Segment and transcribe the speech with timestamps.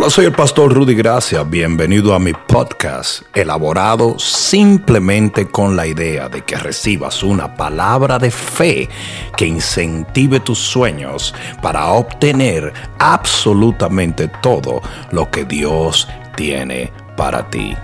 [0.00, 1.42] Hola, soy el pastor Rudy Gracia.
[1.42, 8.30] Bienvenido a mi podcast, elaborado simplemente con la idea de que recibas una palabra de
[8.30, 8.88] fe
[9.36, 14.80] que incentive tus sueños para obtener absolutamente todo
[15.12, 17.76] lo que Dios tiene para ti.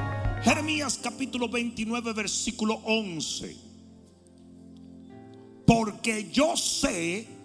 [0.42, 3.54] Jeremías capítulo 29, versículo 11.
[5.66, 7.35] Porque yo sé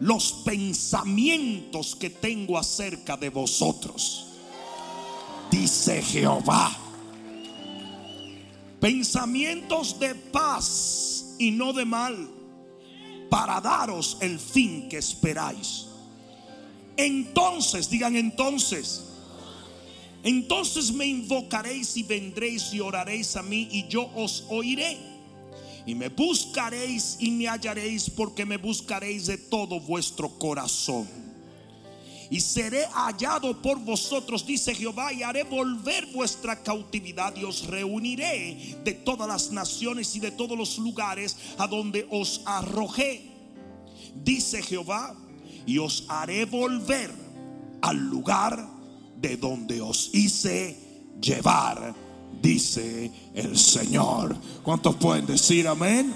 [0.00, 4.26] los pensamientos que tengo acerca de vosotros,
[5.50, 6.76] dice Jehová.
[8.80, 12.28] Pensamientos de paz y no de mal,
[13.30, 15.86] para daros el fin que esperáis.
[16.96, 19.04] Entonces, digan entonces,
[20.22, 25.13] entonces me invocaréis y vendréis y oraréis a mí y yo os oiré
[25.86, 31.08] y me buscaréis y me hallaréis porque me buscaréis de todo vuestro corazón.
[32.30, 38.78] Y seré hallado por vosotros, dice Jehová, y haré volver vuestra cautividad y os reuniré
[38.82, 43.30] de todas las naciones y de todos los lugares a donde os arrojé,
[44.14, 45.14] dice Jehová,
[45.66, 47.12] y os haré volver
[47.82, 48.68] al lugar
[49.16, 50.78] de donde os hice
[51.20, 51.94] llevar
[52.44, 54.36] dice el Señor.
[54.62, 56.14] ¿Cuántos pueden decir amén?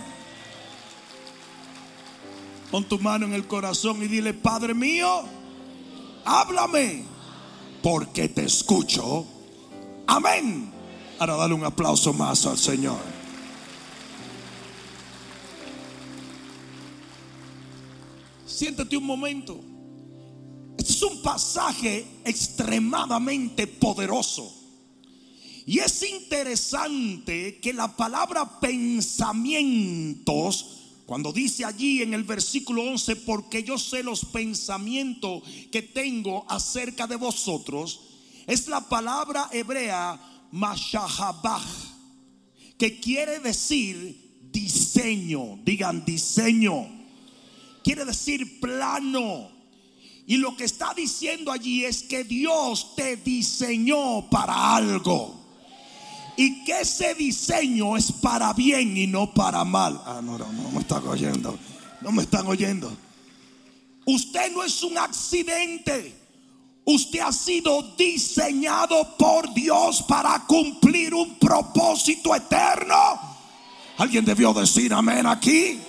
[2.71, 5.23] Pon tu mano en el corazón y dile, Padre mío,
[6.27, 7.05] háblame,
[7.83, 9.27] porque te escucho.
[10.07, 10.71] Amén.
[11.19, 13.01] Ahora dale un aplauso más al Señor.
[18.47, 19.59] Siéntate un momento.
[20.77, 24.58] Este es un pasaje extremadamente poderoso.
[25.69, 30.65] Y es interesante que la palabra pensamientos,
[31.05, 37.07] cuando dice allí en el versículo 11, porque yo sé los pensamientos que tengo acerca
[37.07, 38.01] de vosotros,
[38.47, 40.19] es la palabra hebrea
[40.53, 41.61] mashahabah,
[42.79, 46.89] que quiere decir diseño, digan diseño,
[47.85, 49.51] quiere decir plano.
[50.27, 55.39] Y lo que está diciendo allí es que Dios te diseñó para algo
[56.39, 60.01] y que ese diseño es para bien y no para mal.
[60.07, 61.59] Ah, no, no, no me están oyendo.
[62.01, 62.97] No me están oyendo.
[64.07, 66.15] Usted no es un accidente.
[66.85, 72.95] Usted ha sido diseñado por Dios para cumplir un propósito eterno.
[73.97, 75.81] Alguien debió decir amén aquí.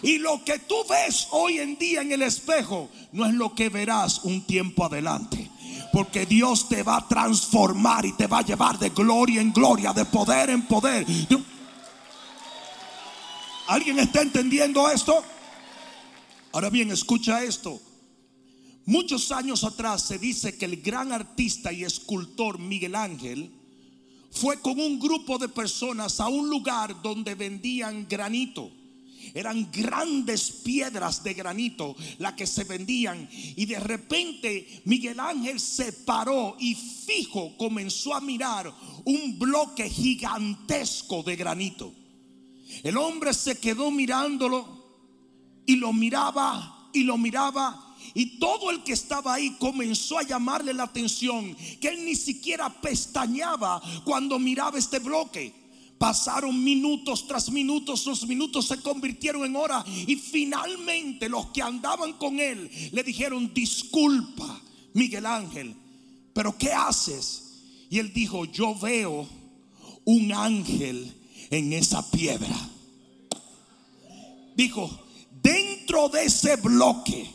[0.00, 3.68] Y lo que tú ves hoy en día en el espejo no es lo que
[3.68, 5.47] verás un tiempo adelante.
[5.92, 9.92] Porque Dios te va a transformar y te va a llevar de gloria en gloria,
[9.92, 11.06] de poder en poder.
[13.68, 15.22] ¿Alguien está entendiendo esto?
[16.52, 17.80] Ahora bien, escucha esto.
[18.86, 23.52] Muchos años atrás se dice que el gran artista y escultor Miguel Ángel
[24.30, 28.70] fue con un grupo de personas a un lugar donde vendían granito.
[29.34, 33.28] Eran grandes piedras de granito las que se vendían.
[33.32, 38.72] Y de repente Miguel Ángel se paró y fijo comenzó a mirar
[39.04, 41.94] un bloque gigantesco de granito.
[42.82, 44.66] El hombre se quedó mirándolo
[45.66, 47.84] y lo miraba y lo miraba.
[48.14, 52.68] Y todo el que estaba ahí comenzó a llamarle la atención, que él ni siquiera
[52.80, 55.54] pestañaba cuando miraba este bloque.
[55.98, 62.12] Pasaron minutos tras minutos, los minutos se convirtieron en horas y finalmente los que andaban
[62.14, 64.60] con él le dijeron, disculpa,
[64.94, 65.74] Miguel Ángel,
[66.32, 67.62] pero ¿qué haces?
[67.90, 69.26] Y él dijo, yo veo
[70.04, 71.12] un ángel
[71.50, 72.56] en esa piedra.
[74.54, 74.90] Dijo,
[75.42, 77.30] dentro de ese bloque,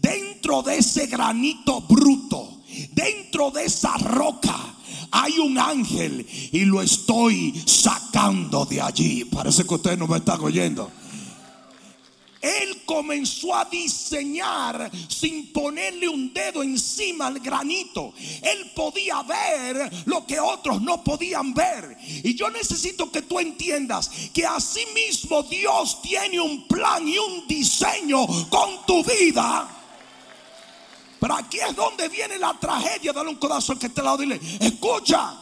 [0.00, 4.74] dentro de ese granito bruto, dentro de esa roca,
[5.34, 9.24] hay un ángel y lo estoy sacando de allí.
[9.24, 10.90] Parece que ustedes no me están oyendo.
[12.40, 18.12] Él comenzó a diseñar sin ponerle un dedo encima al granito.
[18.42, 21.96] Él podía ver lo que otros no podían ver.
[22.22, 27.46] Y yo necesito que tú entiendas que así mismo Dios tiene un plan y un
[27.48, 29.83] diseño con tu vida
[31.24, 33.10] pero aquí es donde viene la tragedia.
[33.10, 34.18] Dale un codazo al que está al lado.
[34.18, 35.34] Dile, escucha.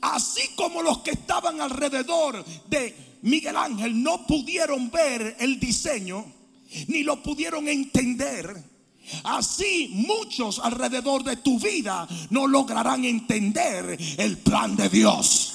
[0.00, 6.24] Así como los que estaban alrededor de Miguel Ángel no pudieron ver el diseño,
[6.86, 8.56] ni lo pudieron entender.
[9.24, 15.52] Así muchos alrededor de tu vida no lograrán entender el plan de Dios.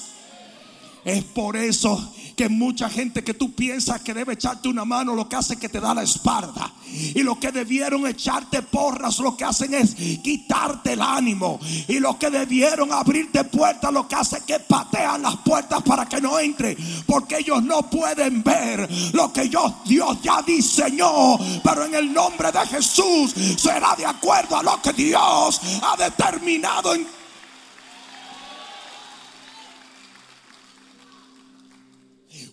[1.04, 5.28] Es por eso que mucha gente que tú piensas que debe echarte una mano, lo
[5.28, 6.72] que hace es que te da la espalda.
[6.86, 11.60] Y lo que debieron echarte porras, lo que hacen es quitarte el ánimo.
[11.86, 16.06] Y lo que debieron abrirte puertas, lo que hace es que patean las puertas para
[16.06, 16.78] que no entre.
[17.04, 21.36] Porque ellos no pueden ver lo que Dios, Dios ya diseñó.
[21.62, 26.94] Pero en el nombre de Jesús será de acuerdo a lo que Dios ha determinado
[26.94, 27.19] en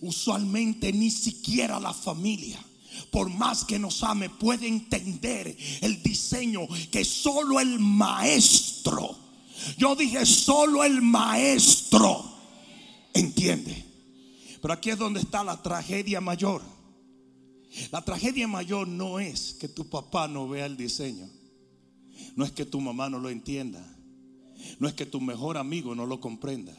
[0.02, 2.60] usualmente ni siquiera la familia
[3.12, 6.62] por más que nos ame, puede entender el diseño
[6.92, 9.16] que solo el maestro,
[9.78, 12.24] yo dije solo el maestro
[13.14, 13.86] entiende.
[14.62, 16.62] Pero aquí es donde está la tragedia mayor.
[17.92, 21.30] La tragedia mayor no es que tu papá no vea el diseño,
[22.36, 23.86] no es que tu mamá no lo entienda,
[24.80, 26.76] no es que tu mejor amigo no lo comprenda.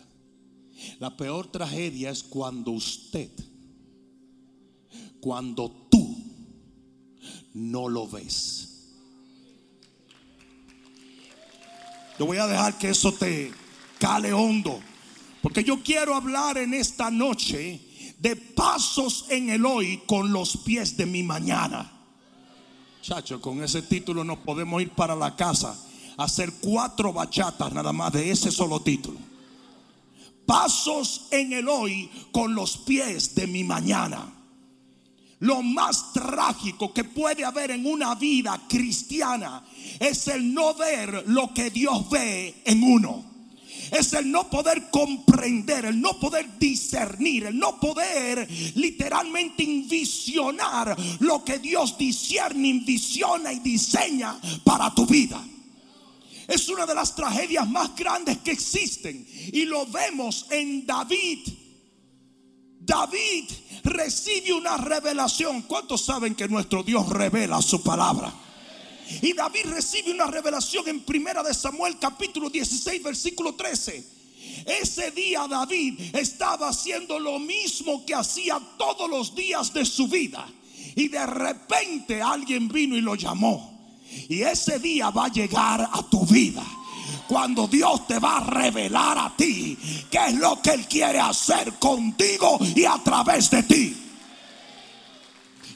[0.98, 3.30] La peor tragedia es cuando usted,
[5.20, 6.16] cuando tú
[7.54, 8.64] no lo ves.
[12.18, 13.52] Yo voy a dejar que eso te
[13.98, 14.80] cale hondo,
[15.42, 17.80] porque yo quiero hablar en esta noche
[18.18, 21.92] de pasos en el hoy con los pies de mi mañana.
[23.02, 25.76] Chacho, con ese título nos podemos ir para la casa
[26.16, 29.18] a hacer cuatro bachatas nada más de ese solo título
[30.48, 34.32] pasos en el hoy con los pies de mi mañana.
[35.40, 39.62] Lo más trágico que puede haber en una vida cristiana
[40.00, 43.26] es el no ver lo que Dios ve en uno.
[43.92, 51.44] Es el no poder comprender, el no poder discernir, el no poder literalmente envisionar lo
[51.44, 55.44] que Dios discierne, invisiona y diseña para tu vida.
[56.48, 59.28] Es una de las tragedias más grandes que existen.
[59.52, 61.46] Y lo vemos en David.
[62.80, 63.44] David
[63.84, 65.62] recibe una revelación.
[65.62, 68.32] ¿Cuántos saben que nuestro Dios revela su palabra?
[69.20, 74.18] Y David recibe una revelación en Primera de Samuel capítulo 16 versículo 13.
[74.64, 80.50] Ese día David estaba haciendo lo mismo que hacía todos los días de su vida.
[80.96, 83.77] Y de repente alguien vino y lo llamó.
[84.28, 86.64] Y ese día va a llegar a tu vida.
[87.26, 89.76] Cuando Dios te va a revelar a ti
[90.10, 93.96] qué es lo que Él quiere hacer contigo y a través de ti.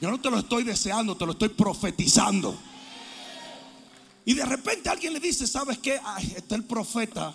[0.00, 2.58] Yo no te lo estoy deseando, te lo estoy profetizando.
[4.24, 6.00] Y de repente alguien le dice, ¿sabes qué?
[6.36, 7.34] está el profeta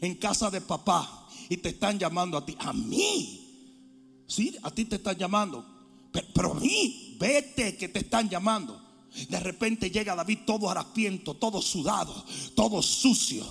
[0.00, 2.56] en casa de papá y te están llamando a ti.
[2.60, 4.24] A mí.
[4.26, 5.64] Sí, a ti te están llamando.
[6.12, 8.89] Pero, pero a mí, vete que te están llamando.
[9.28, 12.24] De repente llega David todo harapiento, todo sudado,
[12.54, 13.44] todo sucio.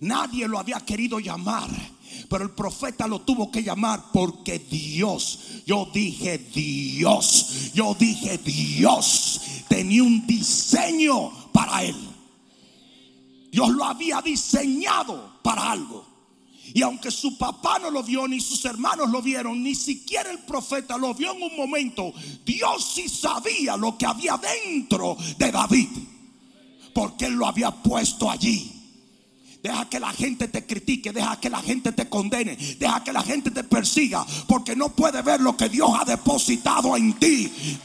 [0.00, 1.70] Nadie lo había querido llamar.
[2.28, 9.40] Pero el profeta lo tuvo que llamar porque Dios, yo dije Dios, yo dije Dios,
[9.68, 11.96] tenía un diseño para él.
[13.50, 16.11] Dios lo había diseñado para algo.
[16.74, 20.38] Y aunque su papá no lo vio, ni sus hermanos lo vieron, ni siquiera el
[20.40, 22.14] profeta lo vio en un momento,
[22.44, 25.88] Dios sí sabía lo que había dentro de David.
[26.94, 28.70] Porque él lo había puesto allí.
[29.62, 33.22] Deja que la gente te critique, deja que la gente te condene, deja que la
[33.22, 37.52] gente te persiga, porque no puede ver lo que Dios ha depositado en ti.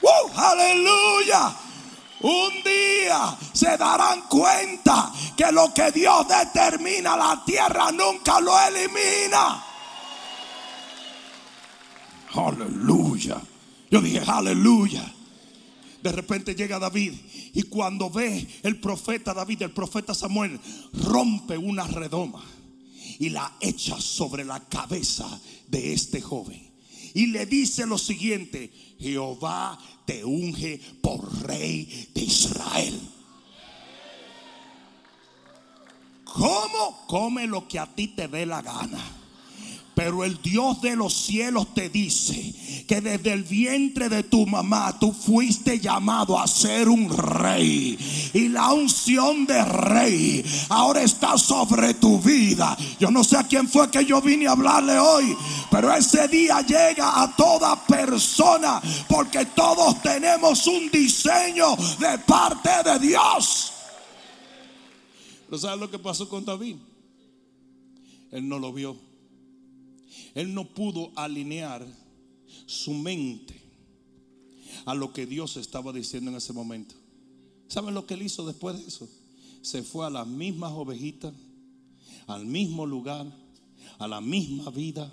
[0.00, 0.30] ¡Uh!
[0.34, 1.65] aleluya.
[2.20, 9.64] Un día se darán cuenta que lo que Dios determina la tierra nunca lo elimina.
[12.34, 13.40] Aleluya.
[13.90, 15.12] Yo dije, aleluya.
[16.02, 17.14] De repente llega David
[17.52, 20.60] y cuando ve el profeta David, el profeta Samuel,
[20.92, 22.44] rompe una redoma
[23.18, 25.26] y la echa sobre la cabeza
[25.68, 26.62] de este joven.
[27.14, 33.00] Y le dice lo siguiente, Jehová te unge por rey de Israel.
[36.24, 37.04] ¿Cómo?
[37.06, 39.00] Come lo que a ti te dé la gana.
[39.96, 44.98] Pero el Dios de los cielos te dice que desde el vientre de tu mamá
[45.00, 47.98] tú fuiste llamado a ser un rey.
[48.34, 52.76] Y la unción de rey ahora está sobre tu vida.
[53.00, 55.34] Yo no sé a quién fue que yo vine a hablarle hoy.
[55.70, 58.82] Pero ese día llega a toda persona.
[59.08, 63.72] Porque todos tenemos un diseño de parte de Dios.
[65.46, 66.76] ¿Pero sabes lo que pasó con David?
[68.30, 69.05] Él no lo vio.
[70.36, 71.84] Él no pudo alinear
[72.66, 73.60] su mente
[74.84, 76.94] a lo que Dios estaba diciendo en ese momento.
[77.66, 79.08] ¿Saben lo que él hizo después de eso?
[79.66, 81.34] se fue a las mismas ovejitas,
[82.28, 83.26] al mismo lugar,
[83.98, 85.12] a la misma vida.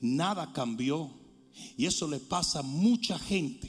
[0.00, 1.10] Nada cambió.
[1.76, 3.68] Y eso le pasa a mucha gente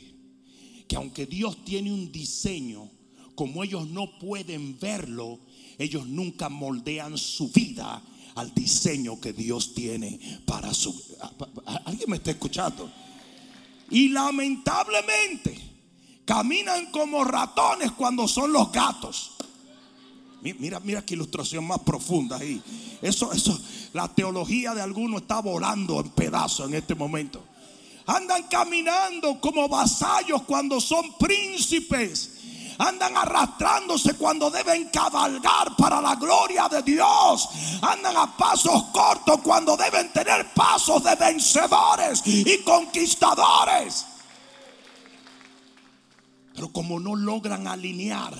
[0.88, 2.90] que aunque Dios tiene un diseño,
[3.36, 5.38] como ellos no pueden verlo,
[5.78, 8.02] ellos nunca moldean su vida
[8.40, 10.96] al diseño que Dios tiene para su...
[11.86, 12.90] ¿Alguien me está escuchando?
[13.90, 15.60] Y lamentablemente
[16.26, 19.32] caminan como ratones cuando son los gatos.
[20.42, 22.62] Mira, mira qué ilustración más profunda ahí.
[23.02, 23.60] Eso, eso,
[23.94, 27.44] la teología de algunos está volando en pedazos en este momento.
[28.06, 32.39] Andan caminando como vasallos cuando son príncipes.
[32.80, 37.50] Andan arrastrándose cuando deben cabalgar para la gloria de Dios.
[37.82, 44.06] Andan a pasos cortos cuando deben tener pasos de vencedores y conquistadores.
[46.54, 48.34] Pero como no logran alinear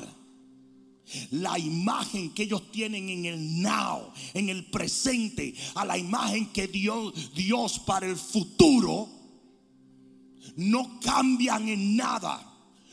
[1.32, 6.68] la imagen que ellos tienen en el now, en el presente, a la imagen que
[6.68, 9.10] dio Dios para el futuro,
[10.56, 12.49] no cambian en nada,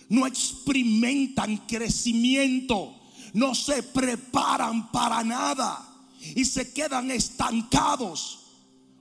[0.09, 2.95] no experimentan crecimiento,
[3.33, 5.87] no se preparan para nada
[6.35, 8.41] y se quedan estancados.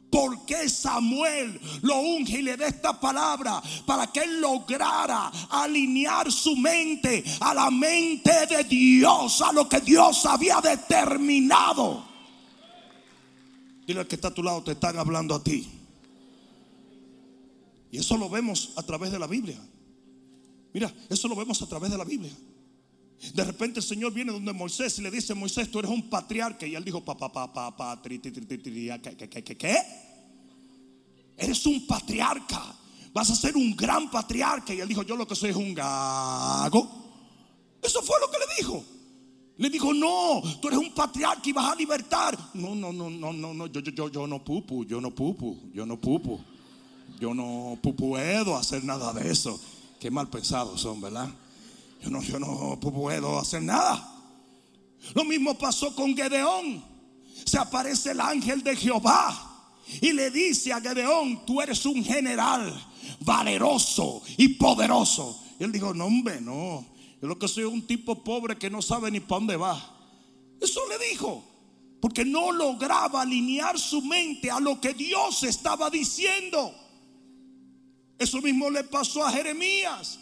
[0.09, 3.61] ¿Por qué Samuel lo unge y le da esta palabra?
[3.85, 9.81] Para que él lograra alinear su mente a la mente de Dios, a lo que
[9.81, 12.05] Dios había determinado.
[13.85, 15.67] Dile al que está a tu lado, te están hablando a ti.
[17.91, 19.59] Y eso lo vemos a través de la Biblia.
[20.75, 22.33] Mira, eso lo vemos a través de la Biblia.
[23.33, 26.67] De repente el Señor viene donde Moisés y le dice, Moisés, tú eres un patriarca.
[26.67, 29.77] Y él dijo, papá, papá, papá, ¿qué, qué, qué?
[31.37, 32.75] Eres un patriarca.
[33.13, 34.73] Vas a ser un gran patriarca.
[34.73, 36.89] Y él dijo, yo lo que soy es un gago.
[37.81, 38.83] Eso fue lo que le dijo.
[39.55, 42.37] Le dijo, no, tú eres un patriarca y vas a libertar.
[42.53, 45.71] No, no, no, no, no, no, yo, yo, yo, yo no pupu, yo no pupu,
[45.73, 46.37] yo no pupu.
[47.17, 49.57] Yo no puedo hacer nada de eso.
[50.05, 51.27] Qué mal pensados son, ¿verdad?
[52.03, 54.07] Yo no, yo no puedo hacer nada.
[55.15, 56.85] Lo mismo pasó con Gedeón.
[57.43, 62.71] Se aparece el ángel de Jehová y le dice a Gedeón, tú eres un general
[63.21, 65.43] valeroso y poderoso.
[65.57, 66.85] Él dijo, no hombre, no.
[67.19, 69.91] Yo lo que soy un tipo pobre que no sabe ni para dónde va.
[70.61, 71.43] Eso le dijo.
[71.99, 76.84] Porque no lograba alinear su mente a lo que Dios estaba diciendo.
[78.17, 80.19] Eso mismo le pasó a Jeremías.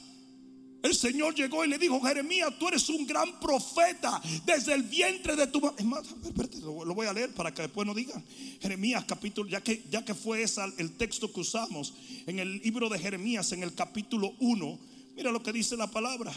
[0.83, 5.33] El Señor llegó y le dijo, Jeremías, tú eres un gran profeta desde el vientre
[5.33, 6.05] de tu madre.
[6.25, 8.21] Espérate, lo, voy a leer para que después no digan.
[8.59, 10.43] Jeremías capítulo, ya que, ya que fue
[10.77, 11.93] el texto que usamos
[12.25, 14.79] en el libro de Jeremías, en el capítulo 1,
[15.15, 16.33] mira lo que dice la palabra.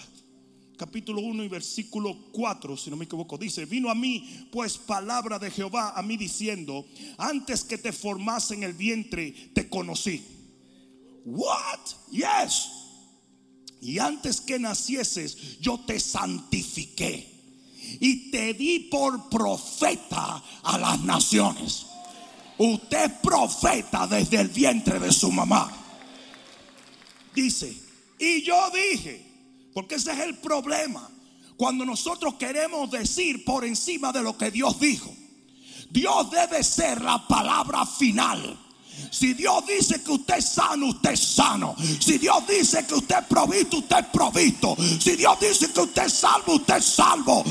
[0.77, 5.41] Capítulo 1 y versículo 4, si no me equivoco, dice, vino a mí pues palabra
[5.41, 6.87] de Jehová a mí diciendo,
[7.19, 10.36] antes que te formase en el vientre, te conocí.
[11.27, 11.81] What?
[12.11, 12.71] Yes.
[13.81, 17.35] Y antes que nacieses, yo te santifiqué.
[18.01, 21.87] Y te di por profeta a las naciones.
[22.59, 25.71] Usted es profeta desde el vientre de su mamá.
[27.35, 27.77] Dice,
[28.19, 31.11] y yo dije, porque ese es el problema.
[31.57, 35.15] Cuando nosotros queremos decir por encima de lo que Dios dijo.
[35.91, 38.66] Dios debe ser la palabra final.
[39.11, 41.75] Si Dios dice que usted es sano, usted es sano.
[42.01, 44.77] Si Dios dice que usted es provisto, usted es provisto.
[45.01, 47.45] Si Dios dice que usted es salvo, usted es salvo.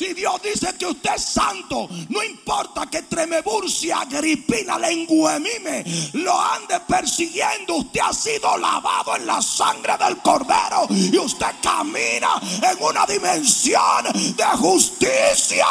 [0.00, 5.84] Si Dios dice que usted es santo, no importa que Tremeburcia, Agripina, Lenguemime
[6.14, 7.76] lo ande persiguiendo.
[7.76, 14.04] Usted ha sido lavado en la sangre del Cordero y usted camina en una dimensión
[14.36, 15.66] de justicia.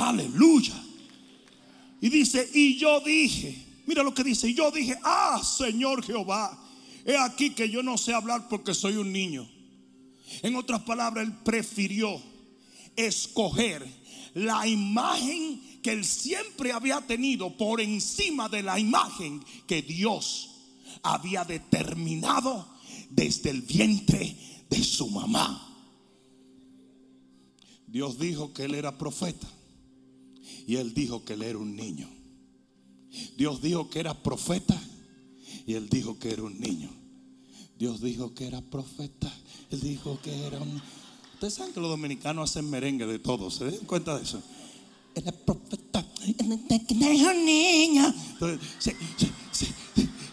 [0.00, 0.74] Aleluya.
[2.00, 6.58] Y dice, y yo dije, mira lo que dice, y yo dije, ah, Señor Jehová,
[7.04, 9.48] he aquí que yo no sé hablar porque soy un niño.
[10.42, 12.20] En otras palabras, él prefirió
[12.96, 13.86] escoger
[14.34, 20.50] la imagen que él siempre había tenido por encima de la imagen que Dios
[21.02, 22.66] había determinado
[23.10, 24.36] desde el vientre
[24.70, 25.68] de su mamá.
[27.86, 29.46] Dios dijo que él era profeta.
[30.66, 32.08] Y él dijo que él era un niño.
[33.36, 34.80] Dios dijo que era profeta
[35.66, 36.90] y él dijo que era un niño.
[37.78, 39.32] Dios dijo que era profeta.
[39.70, 40.80] Él dijo que era un...
[41.34, 43.50] Ustedes saben que los dominicanos hacen merengue de todo.
[43.50, 44.42] ¿Se den cuenta de eso?
[45.14, 46.06] Era profeta.
[46.14, 48.14] Que era un niño.
[48.34, 48.94] Entonces,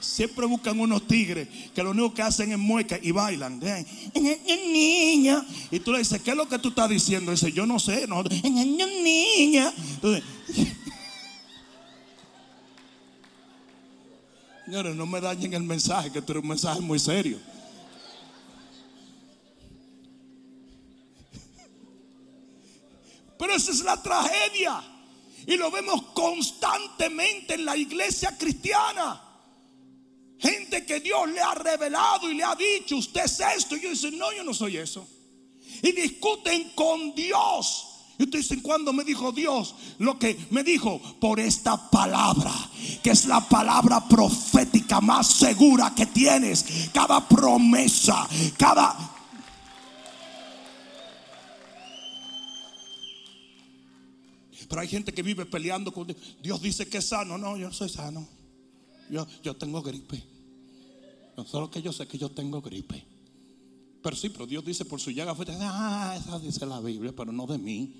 [0.10, 3.62] siempre buscan unos tigres que lo único que hacen es mueca y bailan.
[4.14, 5.46] Niña.
[5.72, 7.32] Y tú le dices, ¿qué es lo que tú estás diciendo?
[7.32, 8.08] dice, yo no sé.
[8.08, 8.24] No.
[8.24, 9.72] Niña.
[14.66, 17.40] Señores, no me dañen el mensaje, que tú eres un mensaje muy serio.
[23.38, 24.84] Pero esa es la tragedia.
[25.48, 29.29] Y lo vemos constantemente en la iglesia cristiana.
[30.40, 33.76] Gente que Dios le ha revelado y le ha dicho, usted es esto.
[33.76, 35.08] Y yo dice, no, yo no soy eso.
[35.84, 37.86] Y discuten con Dios.
[38.18, 41.00] Y ustedes dicen, ¿cuándo me dijo Dios lo que me dijo?
[41.20, 42.54] Por esta palabra,
[43.02, 46.90] que es la palabra profética más segura que tienes.
[46.94, 48.28] Cada promesa,
[48.58, 49.16] cada
[54.70, 56.20] Pero hay gente que vive peleando con Dios.
[56.44, 57.40] Dios dice que es sano.
[57.40, 58.28] No, yo no soy sano.
[59.10, 60.24] Yo, yo tengo gripe.
[61.46, 63.06] Solo que yo sé que yo tengo gripe.
[64.02, 65.46] Pero sí, pero Dios dice por su llaga fue.
[65.60, 67.94] Ah, esa dice la Biblia, pero no de mí.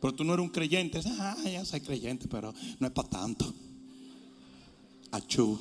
[0.00, 1.00] Pero tú no eres un creyente.
[1.18, 3.52] Ah, ya soy creyente, pero no es para tanto.
[5.10, 5.60] Achú.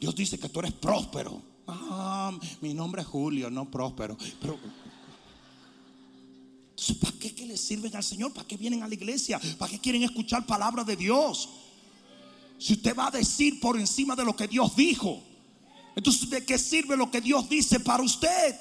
[0.00, 1.42] Dios dice que tú eres próspero.
[1.66, 4.16] Ah, mi nombre es Julio, no próspero.
[4.40, 4.58] Pero
[7.00, 8.32] ¿para qué que le sirven al Señor?
[8.32, 9.40] ¿Para qué vienen a la iglesia?
[9.58, 11.48] ¿Para qué quieren escuchar palabra de Dios?
[12.62, 15.20] Si usted va a decir por encima de lo que Dios dijo,
[15.96, 18.56] entonces ¿de qué sirve lo que Dios dice para usted?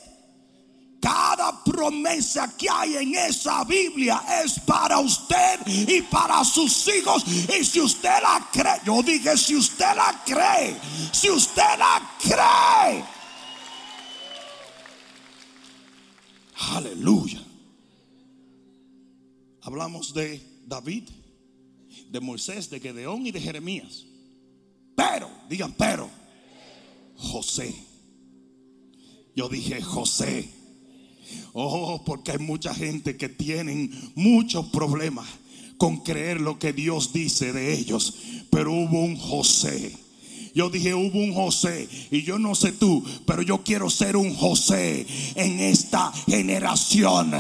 [1.00, 7.24] Cada promesa que hay en esa Biblia es para usted y para sus hijos.
[7.28, 10.76] Y si usted la cree, yo dije, si usted la cree,
[11.12, 13.06] si usted la cree.
[16.72, 17.44] Aleluya.
[19.62, 21.08] Hablamos de David,
[22.12, 24.06] de Moisés, de Gedeón y de Jeremías.
[24.96, 26.10] Pero, digan, pero,
[27.16, 27.74] José.
[29.34, 30.50] Yo dije José.
[31.54, 35.26] Oh, porque hay mucha gente que tienen muchos problemas
[35.78, 38.14] con creer lo que Dios dice de ellos.
[38.52, 39.98] Pero hubo un José.
[40.54, 41.88] Yo dije, hubo un José.
[42.12, 47.32] Y yo no sé tú, pero yo quiero ser un José en esta generación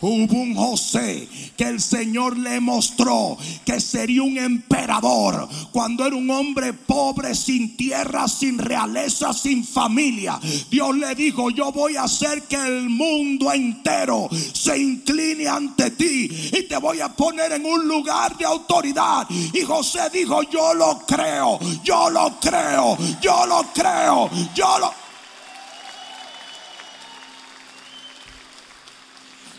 [0.00, 6.30] hubo un José que el Señor le mostró que sería un emperador cuando era un
[6.30, 10.38] hombre pobre, sin tierra, sin realeza, sin familia.
[10.70, 16.28] Dios le dijo, yo voy a hacer que el mundo entero se incline ante ti
[16.52, 19.26] y te voy a poner en un lugar de autoridad.
[19.30, 25.07] Y José dijo, yo lo creo, yo lo creo, yo lo creo, yo lo...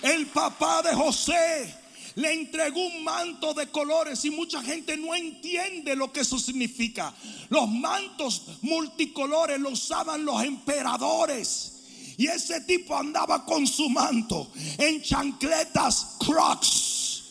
[0.02, 1.76] El papá de José
[2.16, 7.14] le entregó un manto de colores y mucha gente no entiende lo que eso significa.
[7.50, 11.74] Los mantos multicolores los usaban los emperadores.
[12.18, 17.24] Y ese tipo andaba con su manto en chancletas crocs,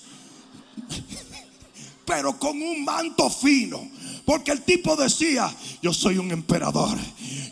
[2.07, 3.90] pero con un manto fino.
[4.24, 6.98] Porque el tipo decía, yo soy un emperador.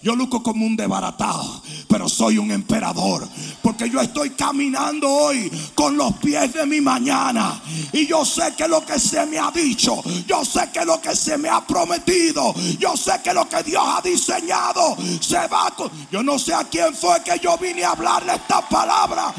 [0.02, 3.28] Yo luco como un desbaratado, pero soy un emperador.
[3.62, 7.60] Porque yo estoy caminando hoy con los pies de mi mañana.
[7.92, 11.14] Y yo sé que lo que se me ha dicho, yo sé que lo que
[11.14, 15.70] se me ha prometido, yo sé que lo que Dios ha diseñado se va.
[15.76, 15.90] Con...
[16.10, 19.34] Yo no sé a quién fue que yo vine a hablarle esta palabra.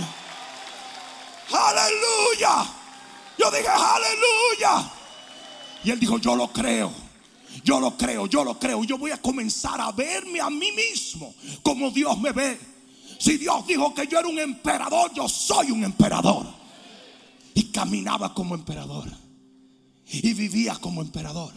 [1.51, 2.65] Aleluya.
[3.37, 4.91] Yo dije, aleluya.
[5.83, 7.06] Y él dijo, yo lo creo.
[7.63, 8.83] Yo lo creo, yo lo creo.
[8.83, 11.33] Yo voy a comenzar a verme a mí mismo
[11.63, 12.59] como Dios me ve.
[13.19, 16.47] Si Dios dijo que yo era un emperador, yo soy un emperador.
[17.53, 19.09] Y caminaba como emperador.
[20.05, 21.53] Y vivía como emperador.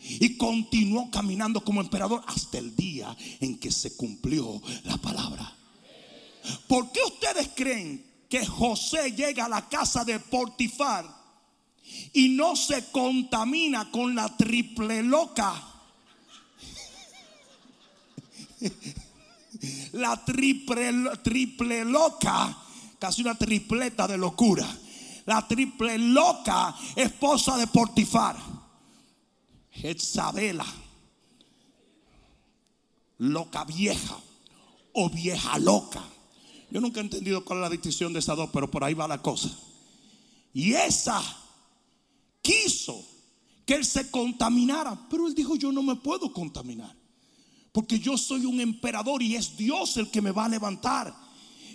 [0.00, 5.56] Y continuó caminando como emperador hasta el día en que se cumplió la palabra.
[6.68, 11.13] ¿Por qué ustedes creen que José llega a la casa de Portifar
[12.12, 15.54] y no se contamina con la triple loca.
[19.92, 22.56] La triple, triple loca,
[22.98, 24.66] casi una tripleta de locura.
[25.26, 28.36] La triple loca, esposa de Portifar.
[29.70, 30.66] Jezabela,
[33.18, 34.16] loca vieja
[34.92, 36.02] o vieja loca.
[36.70, 39.08] Yo nunca he entendido cuál es la distinción de esas dos, pero por ahí va
[39.08, 39.50] la cosa.
[40.52, 41.22] Y esa
[42.44, 43.02] quiso
[43.64, 46.94] que él se contaminara, pero él dijo, yo no me puedo contaminar,
[47.72, 51.24] porque yo soy un emperador y es Dios el que me va a levantar.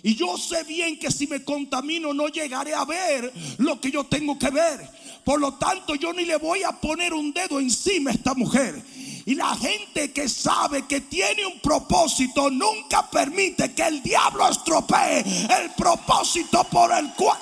[0.02, 4.04] Y yo sé bien que si me contamino no llegaré a ver lo que yo
[4.04, 4.88] tengo que ver.
[5.24, 8.82] Por lo tanto, yo ni le voy a poner un dedo encima a esta mujer.
[9.26, 15.20] Y la gente que sabe que tiene un propósito nunca permite que el diablo estropee
[15.20, 17.38] el propósito por el cual...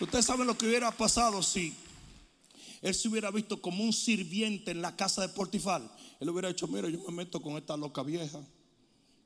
[0.00, 1.74] Ustedes saben lo que hubiera pasado si
[2.80, 5.90] él se hubiera visto como un sirviente en la casa de Portifal.
[6.20, 8.40] Él hubiera dicho, mira, yo me meto con esta loca vieja.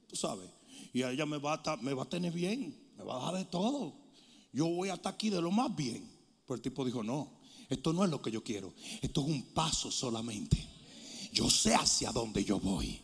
[0.06, 0.48] Tú sabes.
[0.92, 2.74] Y ella me va, a, tener bien.
[2.96, 3.94] Me va a dar de todo.
[4.52, 6.10] Yo voy hasta aquí de lo más bien.
[6.46, 7.30] Pero el tipo dijo, no,
[7.68, 8.72] esto no es lo que yo quiero.
[9.02, 10.66] Esto es un paso solamente.
[11.32, 13.00] Yo sé hacia dónde yo voy.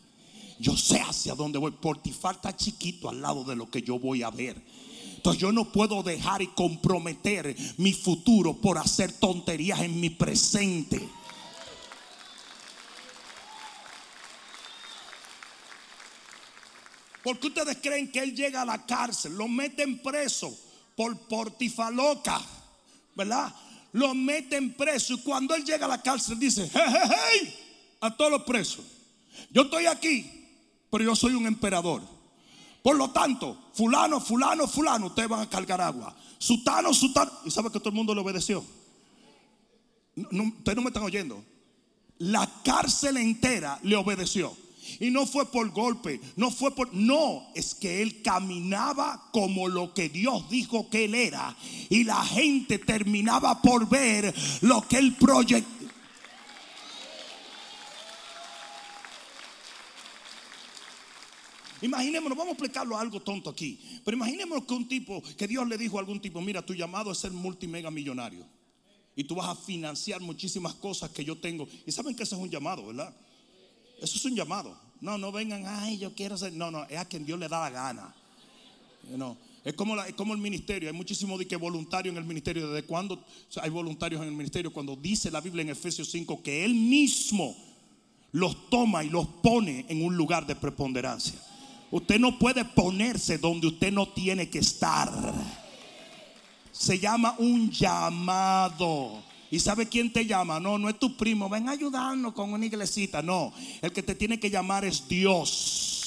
[0.59, 1.71] Yo sé hacia dónde voy.
[1.71, 4.61] Portifal está chiquito al lado de lo que yo voy a ver.
[5.19, 11.09] Entonces yo no puedo dejar y comprometer mi futuro por hacer tonterías en mi presente.
[17.21, 20.57] Porque ustedes creen que él llega a la cárcel, lo meten preso
[20.95, 22.41] por portifaloca,
[23.13, 23.53] ¿verdad?
[23.91, 27.55] Lo meten preso y cuando él llega a la cárcel dice, hey, hey, hey,
[27.99, 28.85] a todos los presos,
[29.51, 30.47] yo estoy aquí,
[30.89, 32.18] pero yo soy un emperador.
[32.89, 36.11] Por lo tanto, fulano, fulano, fulano, ustedes van a cargar agua.
[36.39, 37.29] Sutano, sutano.
[37.45, 38.65] ¿Y sabe que todo el mundo le obedeció?
[40.15, 41.39] ustedes no me están oyendo.
[42.17, 44.57] La cárcel entera le obedeció.
[44.99, 46.91] Y no fue por golpe, no fue por...
[46.95, 51.55] No, es que él caminaba como lo que Dios dijo que él era.
[51.89, 55.78] Y la gente terminaba por ver lo que él proyectó.
[61.81, 63.79] Imaginémonos, vamos a explicarlo algo tonto aquí.
[64.03, 67.11] Pero imaginémonos que un tipo, que Dios le dijo a algún tipo, mira, tu llamado
[67.11, 68.45] es ser multimega millonario.
[69.15, 71.67] Y tú vas a financiar muchísimas cosas que yo tengo.
[71.85, 73.13] Y saben que eso es un llamado, ¿verdad?
[74.01, 74.77] Eso es un llamado.
[75.01, 76.53] No, no vengan, ay, yo quiero ser.
[76.53, 78.15] No, no, es a quien Dios le da la gana.
[79.75, 80.89] como es como el ministerio.
[80.89, 82.69] Hay muchísimo de que voluntario en el ministerio.
[82.69, 83.23] ¿Desde cuándo
[83.61, 84.71] hay voluntarios en el ministerio?
[84.71, 87.55] Cuando dice la Biblia en Efesios 5 que Él mismo
[88.31, 91.48] los toma y los pone en un lugar de preponderancia.
[91.91, 95.11] Usted no puede ponerse donde usted no tiene que estar.
[96.71, 99.23] Se llama un llamado.
[99.51, 100.59] ¿Y sabe quién te llama?
[100.59, 101.49] No, no es tu primo.
[101.49, 103.21] Ven a ayudarnos con una iglesita.
[103.21, 105.98] No, el que te tiene que llamar es Dios.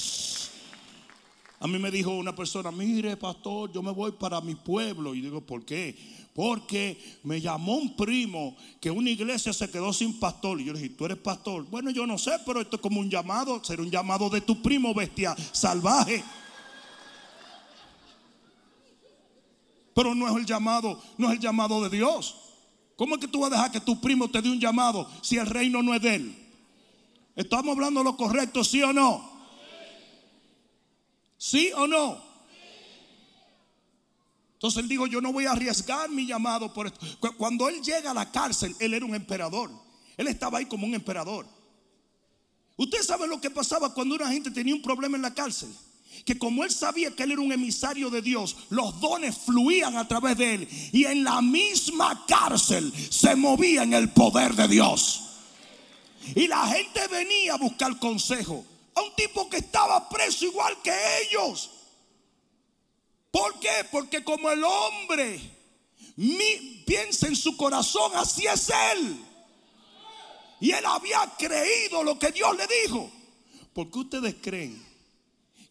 [1.63, 5.15] A mí me dijo una persona, mire pastor, yo me voy para mi pueblo.
[5.15, 5.95] Y digo, ¿por qué?
[6.35, 10.59] Porque me llamó un primo que una iglesia se quedó sin pastor.
[10.59, 11.63] Y yo le dije, ¿tú eres pastor?
[11.69, 13.63] Bueno, yo no sé, pero esto es como un llamado.
[13.63, 16.21] Será un llamado de tu primo, bestia salvaje.
[19.95, 22.35] Pero no es el llamado, no es el llamado de Dios.
[22.97, 25.37] ¿Cómo es que tú vas a dejar que tu primo te dé un llamado si
[25.37, 26.35] el reino no es de él?
[27.37, 29.32] ¿Estamos hablando lo correcto, sí o no?
[31.45, 32.23] ¿Sí o no?
[34.53, 37.05] Entonces él dijo, yo no voy a arriesgar mi llamado por esto.
[37.37, 39.69] Cuando él llega a la cárcel, él era un emperador.
[40.15, 41.45] Él estaba ahí como un emperador.
[42.77, 45.69] Usted sabe lo que pasaba cuando una gente tenía un problema en la cárcel
[46.25, 50.07] que como él sabía que él era un emisario de Dios, los dones fluían a
[50.07, 55.23] través de él y en la misma cárcel se movía en el poder de Dios.
[56.35, 60.93] Y la gente venía a buscar consejo a un tipo que estaba preso igual que
[61.21, 61.69] ellos.
[63.31, 63.87] ¿Por qué?
[63.91, 65.39] Porque como el hombre
[66.85, 69.25] piensa en su corazón, así es él.
[70.59, 73.11] Y él había creído lo que Dios le dijo.
[73.73, 74.81] ¿Por qué ustedes creen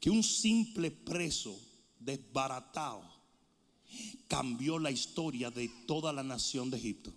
[0.01, 1.57] que un simple preso
[2.01, 3.13] desbaratado
[4.33, 7.13] cambió la historia de toda la nación de Egipto.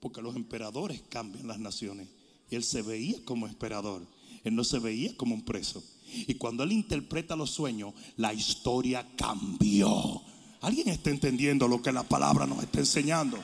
[0.00, 2.08] Porque los emperadores cambian las naciones.
[2.50, 4.06] Y él se veía como emperador.
[4.44, 5.82] Él no se veía como un preso.
[6.12, 10.22] Y cuando él interpreta los sueños, la historia cambió.
[10.60, 13.42] ¿Alguien está entendiendo lo que la palabra nos está enseñando?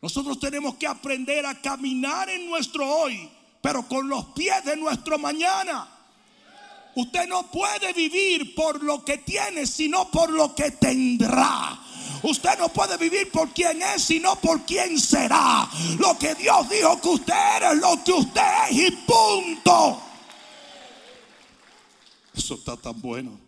[0.00, 3.30] Nosotros tenemos que aprender a caminar en nuestro hoy
[3.62, 5.88] pero con los pies de nuestro mañana.
[6.94, 11.80] Usted no puede vivir por lo que tiene, sino por lo que tendrá.
[12.22, 15.68] Usted no puede vivir por quien es, sino por quien será.
[15.98, 20.02] Lo que Dios dijo que usted era, lo que usted es y punto.
[22.34, 23.38] Eso está tan bueno.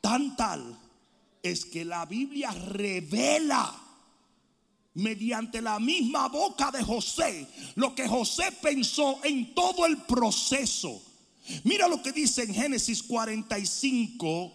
[0.00, 0.78] Tan tal
[1.42, 3.80] es que la Biblia revela
[4.94, 11.02] mediante la misma boca de José lo que José pensó en todo el proceso.
[11.64, 14.52] Mira lo que dice en Génesis 45,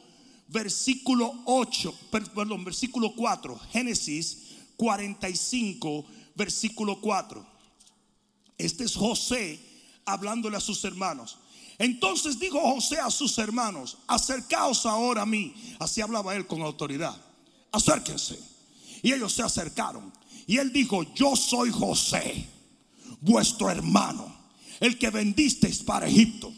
[0.49, 3.59] versículo 8, perdón, versículo 4.
[3.71, 4.39] Génesis
[4.75, 7.45] 45, versículo 4.
[8.57, 9.59] Este es José
[10.05, 11.37] hablándole a sus hermanos.
[11.77, 15.53] Entonces dijo José a sus hermanos, acercaos ahora a mí.
[15.79, 17.15] Así hablaba él con autoridad.
[17.71, 18.37] Acérquense.
[19.01, 20.11] Y ellos se acercaron.
[20.45, 22.47] Y él dijo, yo soy José,
[23.21, 24.35] vuestro hermano,
[24.79, 26.51] el que vendisteis para Egipto.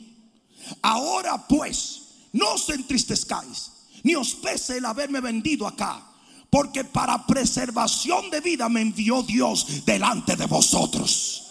[0.82, 2.02] Ahora pues,
[2.32, 3.72] no os entristezcáis,
[4.04, 6.02] ni os pese el haberme vendido acá,
[6.50, 11.42] porque para preservación de vida me envió Dios delante de vosotros.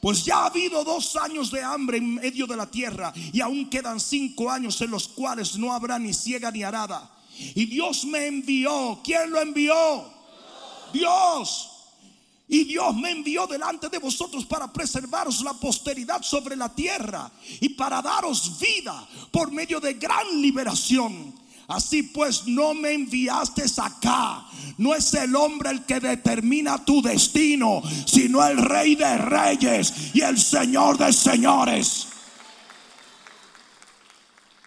[0.00, 3.68] Pues ya ha habido dos años de hambre en medio de la tierra y aún
[3.68, 7.10] quedan cinco años en los cuales no habrá ni ciega ni arada.
[7.54, 9.00] Y Dios me envió.
[9.02, 10.04] ¿Quién lo envió?
[10.92, 11.70] Dios.
[12.48, 17.70] Y Dios me envió delante de vosotros para preservaros la posteridad sobre la tierra y
[17.70, 21.34] para daros vida por medio de gran liberación.
[21.68, 24.46] Así pues, no me enviaste acá.
[24.78, 30.20] No es el hombre el que determina tu destino, sino el rey de reyes y
[30.20, 32.08] el señor de señores.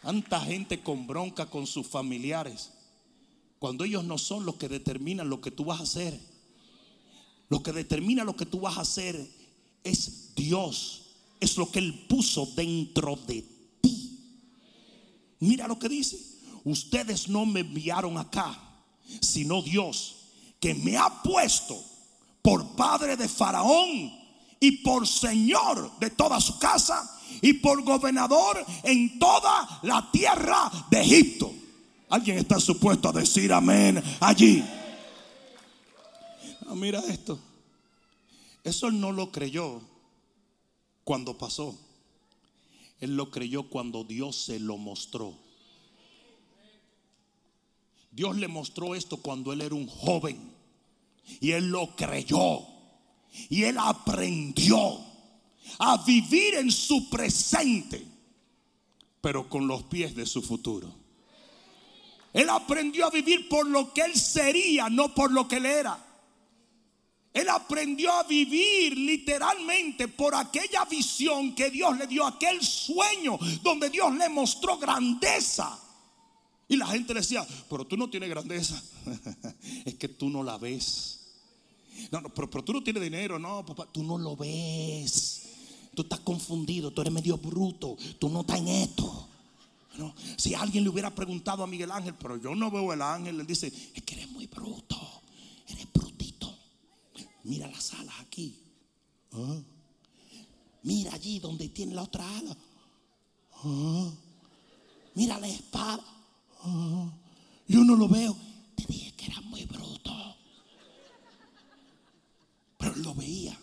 [0.01, 2.71] Tanta gente con bronca con sus familiares,
[3.59, 6.19] cuando ellos no son los que determinan lo que tú vas a hacer.
[7.49, 9.27] Lo que determina lo que tú vas a hacer
[9.83, 11.01] es Dios.
[11.39, 13.43] Es lo que Él puso dentro de
[13.81, 14.19] ti.
[15.39, 16.38] Mira lo que dice.
[16.63, 18.57] Ustedes no me enviaron acá,
[19.21, 20.15] sino Dios,
[20.59, 21.81] que me ha puesto
[22.41, 24.13] por padre de Faraón
[24.59, 31.01] y por señor de toda su casa y por gobernador en toda la tierra de
[31.01, 31.53] Egipto.
[32.09, 34.63] ¿Alguien está supuesto a decir amén allí?
[36.67, 37.39] Ah, mira esto.
[38.63, 39.81] Eso no lo creyó
[41.03, 41.77] cuando pasó.
[42.99, 45.33] Él lo creyó cuando Dios se lo mostró.
[48.11, 50.37] Dios le mostró esto cuando él era un joven.
[51.39, 52.65] Y él lo creyó.
[53.49, 55.05] Y él aprendió
[55.77, 58.05] a vivir en su presente,
[59.21, 60.93] pero con los pies de su futuro.
[62.33, 66.05] Él aprendió a vivir por lo que él sería, no por lo que él era.
[67.31, 73.89] Él aprendió a vivir literalmente por aquella visión que Dios le dio, aquel sueño donde
[73.89, 75.79] Dios le mostró grandeza.
[76.69, 78.81] Y la gente le decía, pero tú no tienes grandeza.
[79.85, 81.19] es que tú no la ves.
[82.11, 83.39] No, no pero, tú no tienes dinero.
[83.39, 85.41] No, papá, tú no lo ves.
[85.95, 89.27] Tú estás confundido, tú eres medio bruto, tú no estás en esto.
[90.37, 93.47] Si alguien le hubiera preguntado a Miguel Ángel, pero yo no veo el ángel, él
[93.47, 94.95] dice, es que eres muy bruto,
[95.67, 96.55] eres brutito.
[97.43, 98.55] Mira las alas aquí.
[99.33, 99.59] ¿Ah?
[100.83, 102.55] Mira allí donde tiene la otra ala.
[103.63, 104.09] ¿Ah?
[105.15, 106.18] Mira la espada.
[107.67, 108.35] Yo no lo veo.
[108.75, 110.11] Te dije que era muy bruto.
[112.77, 113.57] Pero lo veía.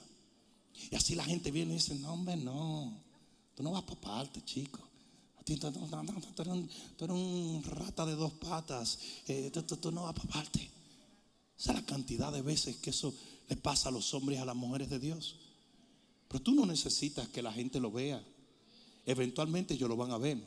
[0.90, 3.02] Y así la gente viene y dice, no, hombre, no.
[3.54, 4.80] Tú no vas para parte, chico.
[5.44, 8.98] Tú, eres un rata de dos patas.
[9.28, 10.70] Eh, tú, no vas para parte.
[11.58, 13.14] Esa es la cantidad de veces que eso
[13.48, 15.36] le pasa a los hombres y a las mujeres de Dios.
[16.28, 18.22] Pero tú no necesitas que la gente lo vea.
[19.06, 20.38] Eventualmente ellos lo van a ver.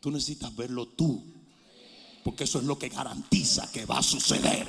[0.00, 1.22] Tú necesitas verlo tú.
[2.24, 4.66] Porque eso es lo que garantiza que va a suceder.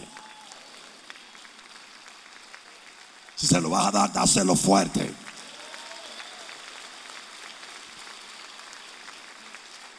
[3.36, 5.12] Si se lo vas a dar, dáselo fuerte.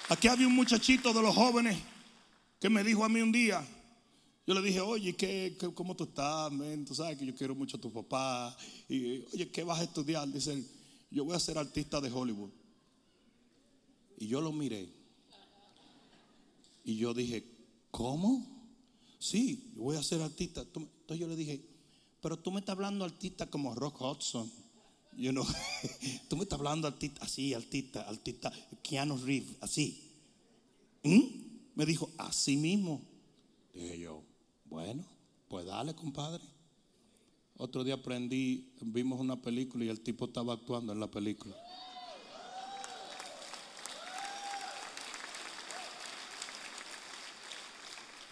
[0.08, 1.78] Aquí había un muchachito de los jóvenes
[2.60, 3.66] que me dijo a mí un día,
[4.46, 6.52] yo le dije, oye, ¿qué, cómo tú estás,
[6.86, 8.56] Tú sabes que yo quiero mucho a tu papá.
[8.88, 10.30] Y, oye, ¿qué vas a estudiar?
[10.30, 10.64] Dice,
[11.10, 12.50] yo voy a ser artista de Hollywood.
[14.18, 14.95] Y yo lo miré.
[16.86, 17.44] Y yo dije,
[17.90, 18.46] ¿cómo?
[19.18, 20.60] Sí, voy a ser artista.
[20.60, 21.60] Entonces yo le dije,
[22.22, 24.48] pero tú me estás hablando artista como Rock Hudson.
[25.16, 25.44] You know,
[26.28, 28.52] tú me estás hablando artista así, artista, artista,
[28.84, 30.12] Keanu Reeves, así.
[31.02, 31.22] ¿Mm?
[31.74, 33.02] Me dijo, así mismo.
[33.74, 34.22] Dije yo,
[34.66, 35.04] bueno,
[35.48, 36.44] pues dale, compadre.
[37.56, 41.56] Otro día aprendí, vimos una película y el tipo estaba actuando en la película.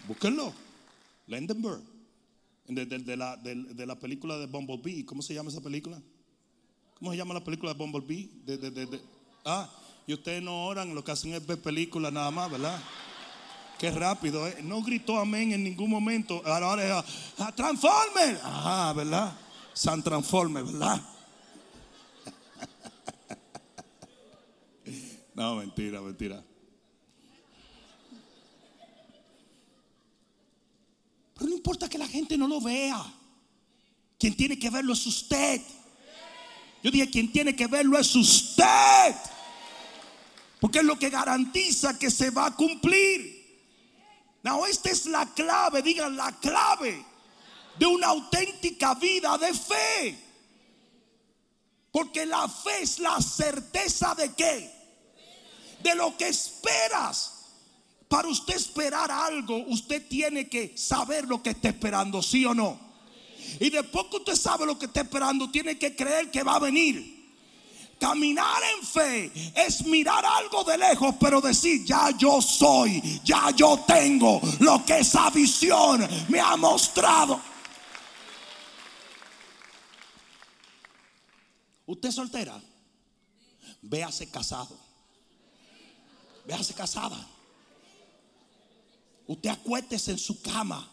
[0.07, 0.53] Búsquenlo.
[1.27, 1.81] Lendenberg
[2.67, 5.05] de, la, de, la, película de Bumblebee.
[5.05, 6.01] ¿Cómo se llama esa película?
[6.99, 8.29] ¿Cómo se llama la película de Bumblebee?
[9.45, 9.69] ah,
[10.07, 12.79] y ustedes no oran, lo que hacen es ver películas nada más, ¿verdad?
[13.77, 14.57] Qué rápido, ¿eh?
[14.63, 16.41] No gritó amén en ningún momento.
[16.45, 17.05] Ahora es a,
[17.39, 18.39] ah, Transformer.
[18.43, 19.37] Ajá, ¿verdad?
[19.73, 21.01] San Transformer, ¿verdad?
[25.35, 26.43] no, mentira, mentira.
[31.45, 33.05] Pero no importa que la gente no lo vea.
[34.17, 35.61] Quien tiene que verlo es usted.
[36.81, 39.15] Yo dije, quien tiene que verlo es usted.
[40.59, 43.61] Porque es lo que garantiza que se va a cumplir.
[44.41, 47.05] No, esta es la clave, digan la clave
[47.77, 50.17] de una auténtica vida de fe.
[51.91, 54.71] Porque la fe es la certeza de qué?
[55.83, 57.34] De lo que esperas.
[58.07, 62.79] Para usted esperar algo, usted tiene que saber lo que está esperando, sí o no.
[63.59, 66.59] Y después que usted sabe lo que está esperando, tiene que creer que va a
[66.59, 67.15] venir.
[67.99, 73.83] Caminar en fe es mirar algo de lejos, pero decir, ya yo soy, ya yo
[73.87, 77.39] tengo lo que esa visión me ha mostrado.
[81.85, 82.61] Usted soltera,
[83.81, 84.77] véase casado,
[86.45, 87.34] véase casada.
[89.27, 90.87] Usted acuéstese en su cama,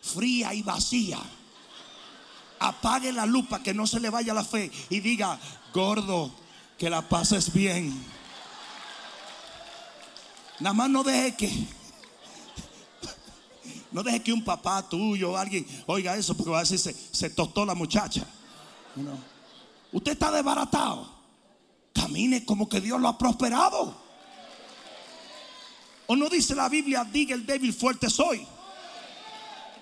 [0.00, 1.18] fría y vacía.
[2.60, 5.38] Apague la lupa que no se le vaya la fe y diga,
[5.72, 6.30] gordo,
[6.76, 7.92] que la pases bien.
[10.60, 11.66] Nada más no deje que,
[13.92, 16.92] no deje que un papá tuyo o alguien oiga eso porque va a decir se,
[16.92, 18.26] se tostó la muchacha.
[19.92, 21.16] Usted está desbaratado.
[21.92, 24.07] Camine como que Dios lo ha prosperado.
[26.10, 28.46] ¿O no dice la Biblia, diga el débil fuerte soy?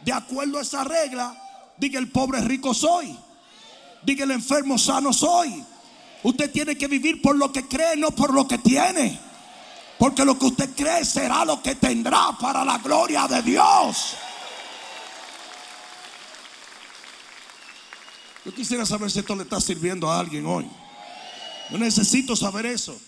[0.04, 1.36] De acuerdo a esa regla,
[1.76, 3.16] diga el pobre rico soy.
[4.02, 5.64] Diga el enfermo sano soy.
[6.24, 9.20] Usted tiene que vivir por lo que cree, no por lo que tiene.
[10.00, 14.16] Porque lo que usted cree será lo que tendrá para la gloria de Dios.
[18.44, 20.68] Yo quisiera saber si esto le está sirviendo a alguien hoy.
[21.70, 23.00] Yo necesito saber eso.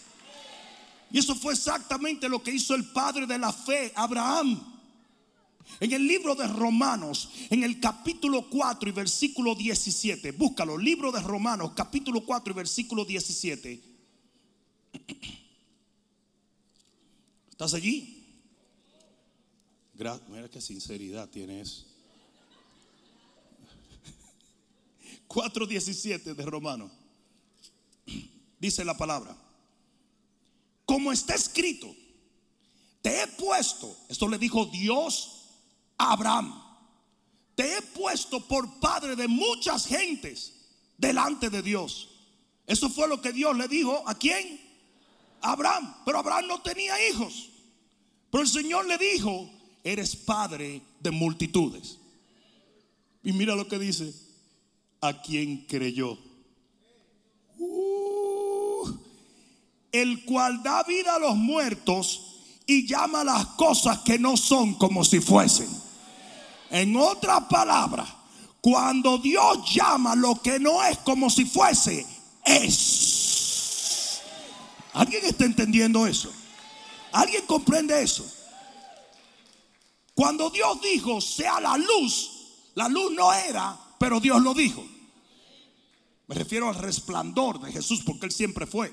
[1.10, 4.74] Y eso fue exactamente lo que hizo el padre de la fe, Abraham.
[5.80, 11.20] En el libro de Romanos, en el capítulo 4 y versículo 17, búscalo, libro de
[11.20, 13.82] Romanos, capítulo 4 y versículo 17.
[17.50, 18.18] ¿Estás allí?
[19.94, 21.86] Mira qué sinceridad tienes.
[25.28, 26.92] 4.17 de Romanos.
[28.60, 29.36] Dice la palabra.
[30.88, 31.94] Como está escrito,
[33.02, 35.50] te he puesto, esto le dijo Dios
[35.98, 36.58] Abraham,
[37.54, 40.54] te he puesto por padre de muchas gentes
[40.96, 42.08] delante de Dios.
[42.66, 44.58] Eso fue lo que Dios le dijo a quién?
[45.42, 45.94] Abraham.
[46.06, 47.50] Pero Abraham no tenía hijos.
[48.30, 49.50] Pero el Señor le dijo,
[49.84, 51.98] eres padre de multitudes.
[53.22, 54.14] Y mira lo que dice,
[55.02, 56.16] a quien creyó.
[57.58, 58.08] Uh,
[59.92, 62.28] el cual da vida a los muertos
[62.66, 65.68] y llama las cosas que no son como si fuesen.
[66.70, 68.08] En otras palabras,
[68.60, 72.06] cuando Dios llama lo que no es como si fuese,
[72.44, 74.20] es.
[74.92, 76.30] ¿Alguien está entendiendo eso?
[77.12, 78.26] ¿Alguien comprende eso?
[80.14, 82.30] Cuando Dios dijo, sea la luz,
[82.74, 84.84] la luz no era, pero Dios lo dijo.
[86.26, 88.92] Me refiero al resplandor de Jesús, porque Él siempre fue.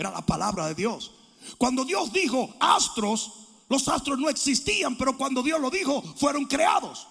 [0.00, 1.12] Era la palabra de Dios.
[1.58, 3.32] Cuando Dios dijo astros,
[3.68, 7.06] los astros no existían, pero cuando Dios lo dijo, fueron creados.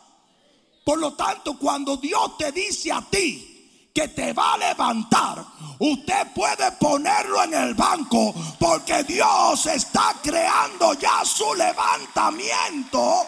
[0.84, 5.45] Por lo tanto, cuando Dios te dice a ti que te va a levantar,
[5.78, 13.21] usted puede ponerlo en el banco porque Dios está creando ya su levantamiento.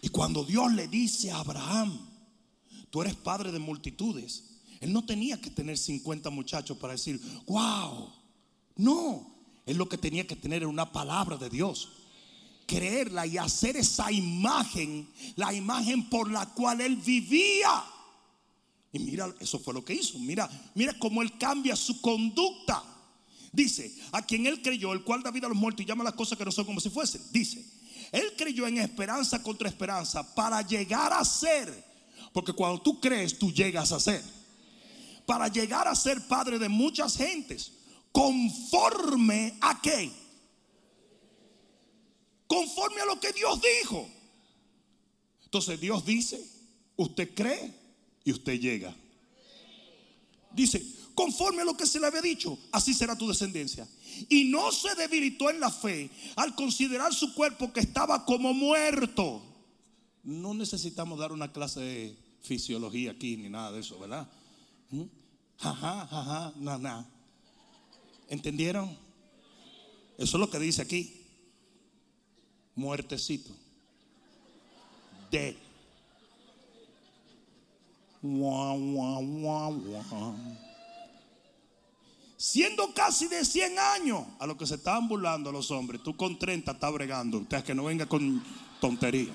[0.00, 2.04] Y cuando Dios le dice a Abraham,
[2.90, 4.47] tú eres padre de multitudes,
[4.80, 8.10] él no tenía que tener 50 muchachos para decir, wow,
[8.76, 9.34] no,
[9.66, 11.90] él lo que tenía que tener era una palabra de Dios.
[12.66, 17.84] Creerla y hacer esa imagen, la imagen por la cual él vivía.
[18.92, 20.18] Y mira, eso fue lo que hizo.
[20.18, 22.82] Mira, mira cómo él cambia su conducta.
[23.52, 26.14] Dice, a quien él creyó, el cual da vida a los muertos y llama las
[26.14, 27.22] cosas que no son como si fuesen.
[27.32, 27.64] Dice,
[28.12, 31.84] él creyó en esperanza contra esperanza para llegar a ser.
[32.32, 34.37] Porque cuando tú crees, tú llegas a ser.
[35.28, 37.70] Para llegar a ser padre de muchas gentes
[38.12, 40.10] conforme a qué?
[42.46, 44.08] Conforme a lo que Dios dijo.
[45.44, 46.42] Entonces Dios dice,
[46.96, 47.74] usted cree
[48.24, 48.96] y usted llega.
[50.50, 50.82] Dice,
[51.14, 53.86] conforme a lo que se le había dicho, así será tu descendencia.
[54.30, 59.42] Y no se debilitó en la fe al considerar su cuerpo que estaba como muerto.
[60.22, 64.26] No necesitamos dar una clase de fisiología aquí ni nada de eso, ¿verdad?
[64.90, 65.02] ¿Mm?
[65.58, 67.06] Jaja, jaja, nada.
[68.28, 68.96] ¿Entendieron?
[70.16, 71.14] Eso es lo que dice aquí.
[72.74, 73.50] Muertecito.
[75.30, 75.56] De.
[82.36, 86.38] Siendo casi de 100 años, a lo que se estaban burlando los hombres, tú con
[86.38, 88.42] 30 estás bregando, usted que no venga con
[88.80, 89.32] tontería.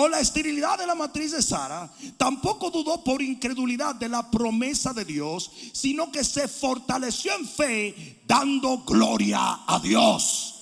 [0.00, 4.92] O la esterilidad de la matriz de Sara, tampoco dudó por incredulidad de la promesa
[4.92, 10.57] de Dios, sino que se fortaleció en fe, dando gloria a Dios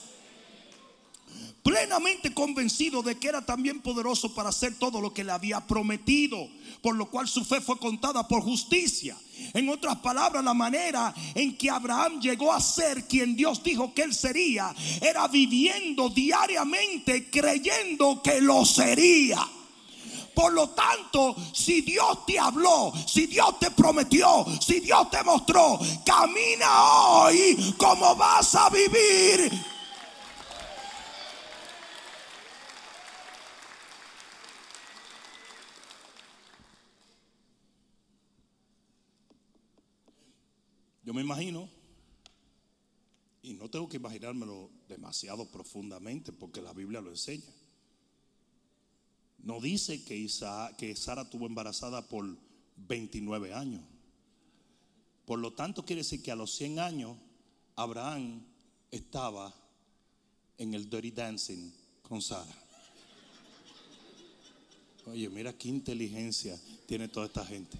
[1.66, 6.48] plenamente convencido de que era también poderoso para hacer todo lo que le había prometido,
[6.80, 9.16] por lo cual su fe fue contada por justicia.
[9.52, 14.02] En otras palabras, la manera en que Abraham llegó a ser quien Dios dijo que
[14.02, 19.44] él sería, era viviendo diariamente creyendo que lo sería.
[20.36, 25.80] Por lo tanto, si Dios te habló, si Dios te prometió, si Dios te mostró,
[26.04, 26.84] camina
[27.24, 29.75] hoy como vas a vivir
[41.06, 41.68] Yo me imagino,
[43.40, 47.46] y no tengo que imaginármelo demasiado profundamente porque la Biblia lo enseña.
[49.38, 50.28] No dice que,
[50.76, 52.26] que Sara tuvo embarazada por
[52.88, 53.84] 29 años.
[55.26, 57.16] Por lo tanto, quiere decir que a los 100 años
[57.76, 58.44] Abraham
[58.90, 59.54] estaba
[60.58, 62.52] en el dirty dancing con Sara.
[65.06, 67.78] Oye, mira qué inteligencia tiene toda esta gente.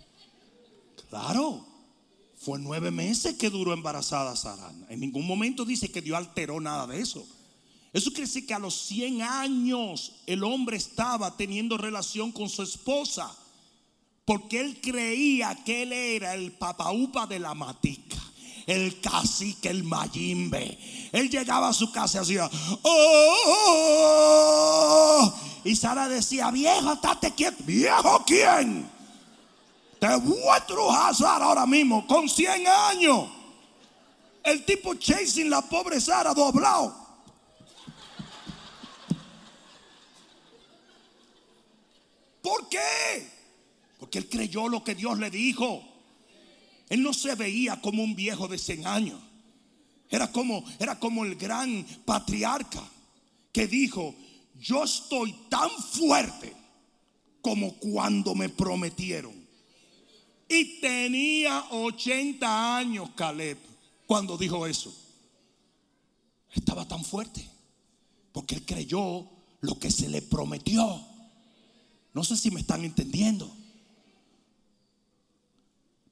[1.09, 1.76] Claro.
[2.39, 4.73] Fue nueve meses que duró embarazada Sara.
[4.89, 7.27] En ningún momento dice que Dios alteró nada de eso.
[7.93, 12.63] Eso quiere decir que a los 100 años el hombre estaba teniendo relación con su
[12.63, 13.35] esposa.
[14.27, 18.17] Porque él creía que él era el papaupa de la matica.
[18.67, 20.77] El cacique, el mayimbe.
[21.13, 22.51] Él llegaba a su casa y hacía.
[22.83, 24.13] Oh",
[25.65, 27.63] y Sara decía: Viejo, estate quieto.
[27.65, 28.96] ¿Viejo quién?
[30.07, 33.29] A trujar ahora mismo con 100 años.
[34.45, 37.07] El tipo chasing la pobre Sara doblado.
[42.41, 43.29] ¿Por qué?
[43.99, 45.83] Porque él creyó lo que Dios le dijo.
[46.89, 49.21] Él no se veía como un viejo de 100 años.
[50.09, 52.83] Era como, era como el gran patriarca
[53.53, 54.15] que dijo,
[54.55, 56.55] yo estoy tan fuerte
[57.43, 59.46] como cuando me prometieron.
[60.49, 63.59] Y tenía 80 años Caleb
[64.07, 64.95] cuando dijo eso.
[66.53, 67.49] Estaba tan fuerte
[68.33, 69.29] porque él creyó
[69.61, 71.05] lo que se le prometió.
[72.15, 73.55] No sé si me están entendiendo.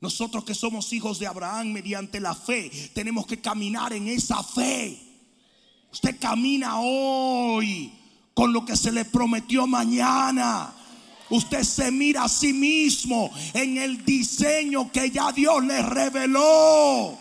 [0.01, 5.01] Nosotros que somos hijos de Abraham mediante la fe, tenemos que caminar en esa fe.
[5.91, 7.91] Usted camina hoy
[8.35, 10.74] con lo que se le prometió mañana.
[11.31, 17.19] Usted se mira a sí mismo en el diseño que ya Dios le reveló.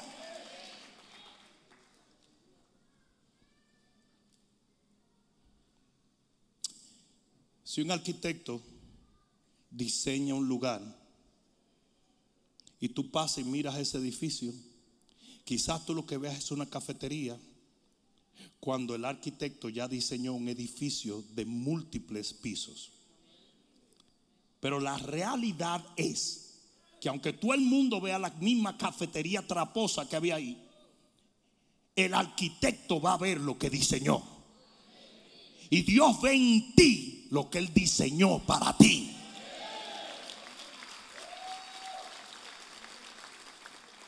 [7.64, 8.62] Si un arquitecto
[9.72, 10.80] diseña un lugar
[12.80, 14.54] y tú pasas y miras ese edificio,
[15.44, 17.40] quizás tú lo que veas es una cafetería,
[18.60, 22.92] cuando el arquitecto ya diseñó un edificio de múltiples pisos.
[24.64, 26.62] Pero la realidad es
[27.02, 30.58] que aunque todo el mundo vea la misma cafetería traposa que había ahí,
[31.98, 34.24] el arquitecto va a ver lo que diseñó.
[35.70, 39.14] Y Dios ve en ti lo que Él diseñó para ti.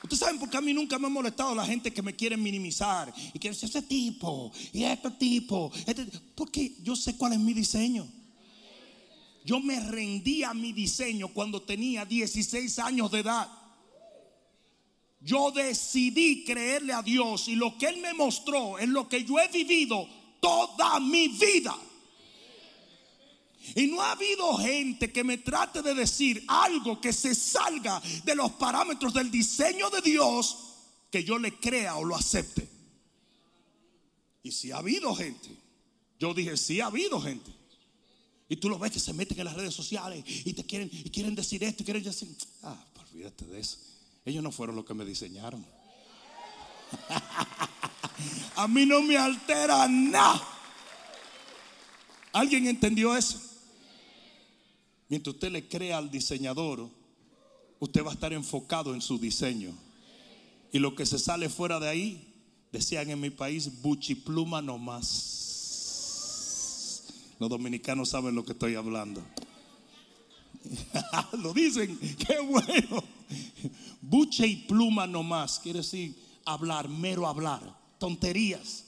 [0.04, 2.38] Ustedes saben por qué a mí nunca me ha molestado la gente que me quiere
[2.38, 5.70] minimizar y quiere decir ese tipo y este tipo.
[5.86, 8.08] Este, porque yo sé cuál es mi diseño.
[9.46, 13.48] Yo me rendí a mi diseño cuando tenía 16 años de edad.
[15.22, 19.40] Yo decidí creerle a Dios y lo que Él me mostró es lo que yo
[19.40, 20.10] he vivido
[20.42, 21.78] toda mi vida.
[23.76, 28.36] Y no ha habido gente que me trate de decir algo que se salga de
[28.36, 30.58] los parámetros del diseño de Dios
[31.12, 32.68] que yo le crea o lo acepte.
[34.42, 35.50] Y si ha habido gente,
[36.20, 37.55] yo dije, sí ha habido gente
[38.48, 41.10] y tú lo ves que se meten en las redes sociales y te quieren, y
[41.10, 42.30] quieren decir esto y quieren decir,
[42.64, 43.78] ah, pues olvídate de eso.
[44.24, 45.66] Ellos no fueron los que me diseñaron.
[48.56, 50.42] A mí no me altera nada.
[52.32, 53.42] ¿Alguien entendió eso?
[55.08, 56.90] Mientras usted le crea al diseñador,
[57.80, 59.74] usted va a estar enfocado en su diseño.
[60.72, 62.34] Y lo que se sale fuera de ahí,
[62.72, 65.45] decían en mi país, buchipluma nomás.
[67.40, 69.22] Los dominicanos saben lo que estoy hablando.
[71.40, 73.04] Lo dicen, qué bueno.
[74.02, 76.16] Buche y pluma nomás, quiere decir
[76.46, 77.62] hablar, mero hablar,
[78.00, 78.86] tonterías.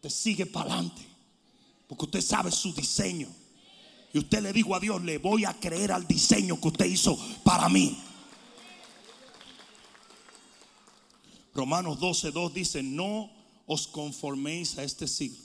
[0.00, 1.02] Te sigue para adelante,
[1.86, 3.28] porque usted sabe su diseño.
[4.12, 7.18] Y usted le dijo a Dios, le voy a creer al diseño que usted hizo
[7.44, 7.98] para mí.
[11.54, 13.30] Romanos 12.2 dice, no
[13.66, 15.44] os conforméis a este siglo,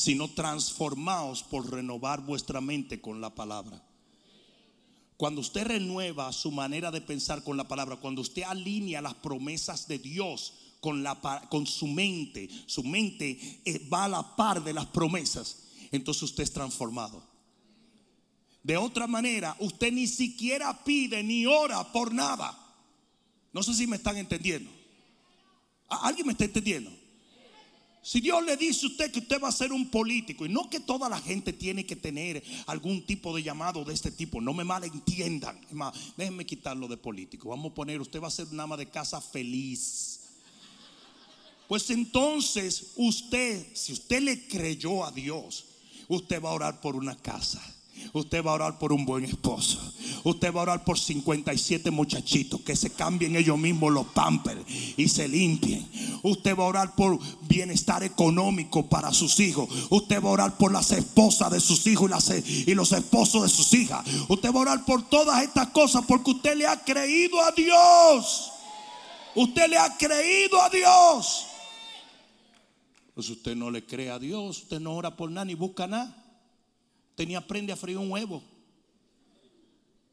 [0.00, 3.84] sino transformaos por renovar vuestra mente con la palabra.
[5.18, 9.86] Cuando usted renueva su manera de pensar con la palabra, cuando usted alinea las promesas
[9.88, 11.20] de Dios con, la,
[11.50, 16.44] con su mente, su mente eh, va a la par de las promesas, entonces usted
[16.44, 17.22] es transformado.
[18.62, 22.58] De otra manera, usted ni siquiera pide ni ora por nada.
[23.52, 24.70] No sé si me están entendiendo.
[25.90, 26.90] ¿Alguien me está entendiendo?
[28.02, 30.70] Si Dios le dice a usted que usted va a ser un político, y no
[30.70, 34.54] que toda la gente tiene que tener algún tipo de llamado de este tipo, no
[34.54, 35.60] me malentiendan.
[35.64, 37.50] Es más, déjenme quitarlo de político.
[37.50, 40.20] Vamos a poner, usted va a ser un ama de casa feliz.
[41.68, 45.66] Pues entonces usted, si usted le creyó a Dios,
[46.08, 47.62] usted va a orar por una casa.
[48.12, 49.78] Usted va a orar por un buen esposo.
[50.24, 54.60] Usted va a orar por 57 muchachitos que se cambien ellos mismos los pampers
[54.96, 55.88] y se limpien.
[56.22, 59.68] Usted va a orar por bienestar económico para sus hijos.
[59.90, 62.10] Usted va a orar por las esposas de sus hijos
[62.44, 64.04] y, y los esposos de sus hijas.
[64.28, 68.50] Usted va a orar por todas estas cosas porque usted le ha creído a Dios.
[69.34, 71.46] Usted le ha creído a Dios.
[73.14, 76.19] Pues usted no le cree a Dios, usted no ora por nada ni busca nada
[77.20, 78.42] tenía aprende a freír un huevo.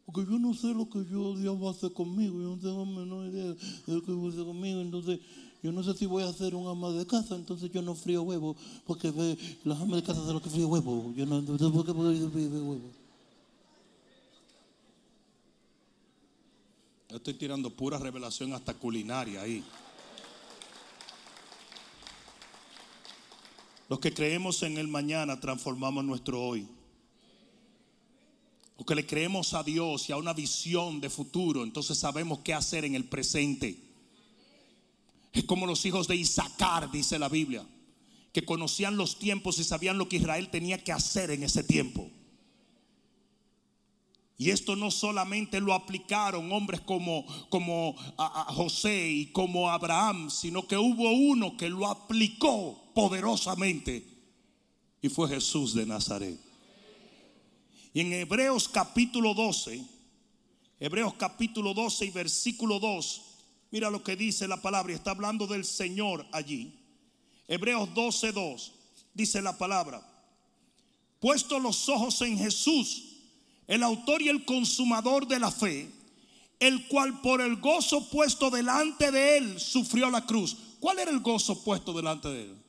[0.05, 2.33] Porque yo no sé lo que yo Dios va a hacer conmigo.
[2.41, 4.81] Yo no tengo la menor idea de lo que va a hacer conmigo.
[4.81, 5.21] Entonces,
[5.63, 7.35] yo no sé si voy a hacer un ama de casa.
[7.35, 8.57] Entonces, yo no frío huevo.
[8.85, 11.13] Porque las amas de casa son los que frío huevo.
[11.15, 12.91] Yo no sé por qué frío huevo.
[17.09, 19.63] Yo estoy tirando pura revelación hasta culinaria ahí.
[23.87, 26.67] Los que creemos en el mañana transformamos nuestro hoy.
[28.77, 32.85] Porque le creemos a Dios y a una visión de futuro, entonces sabemos qué hacer
[32.85, 33.77] en el presente.
[35.33, 37.65] Es como los hijos de Isaacar, dice la Biblia,
[38.31, 42.09] que conocían los tiempos y sabían lo que Israel tenía que hacer en ese tiempo.
[44.37, 47.95] Y esto no solamente lo aplicaron hombres como, como
[48.49, 54.05] José y como Abraham, sino que hubo uno que lo aplicó poderosamente
[55.01, 56.46] y fue Jesús de Nazaret.
[57.97, 59.83] Y en Hebreos capítulo 12,
[60.79, 63.21] Hebreos capítulo 12 y versículo 2,
[63.71, 66.79] mira lo que dice la palabra, está hablando del Señor allí.
[67.47, 68.73] Hebreos 12, 2,
[69.15, 70.07] dice la palabra,
[71.19, 73.15] puesto los ojos en Jesús,
[73.65, 75.89] el autor y el consumador de la fe,
[76.59, 80.55] el cual por el gozo puesto delante de él sufrió la cruz.
[80.79, 82.63] ¿Cuál era el gozo puesto delante de él?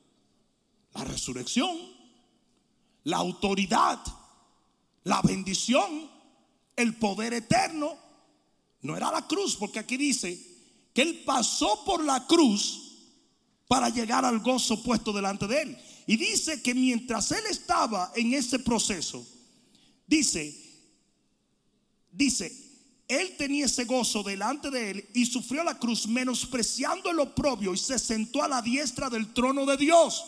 [0.95, 1.77] La resurrección,
[3.05, 4.01] la autoridad,
[5.09, 6.07] la bendición,
[6.77, 7.97] el poder eterno,
[8.83, 10.39] no era la cruz, porque aquí dice
[10.93, 12.93] que Él pasó por la cruz
[13.67, 15.79] para llegar al gozo puesto delante de Él.
[16.07, 19.27] Y dice que mientras Él estaba en ese proceso,
[20.07, 20.55] dice,
[22.13, 22.53] dice,
[23.09, 27.79] Él tenía ese gozo delante de Él y sufrió la cruz menospreciando el oprobio y
[27.79, 30.23] se sentó a la diestra del trono de Dios.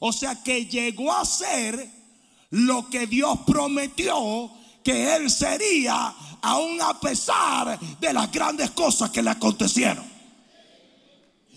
[0.00, 2.05] O sea que llegó a ser
[2.50, 4.50] lo que Dios prometió
[4.82, 10.04] que Él sería, aún a pesar de las grandes cosas que le acontecieron.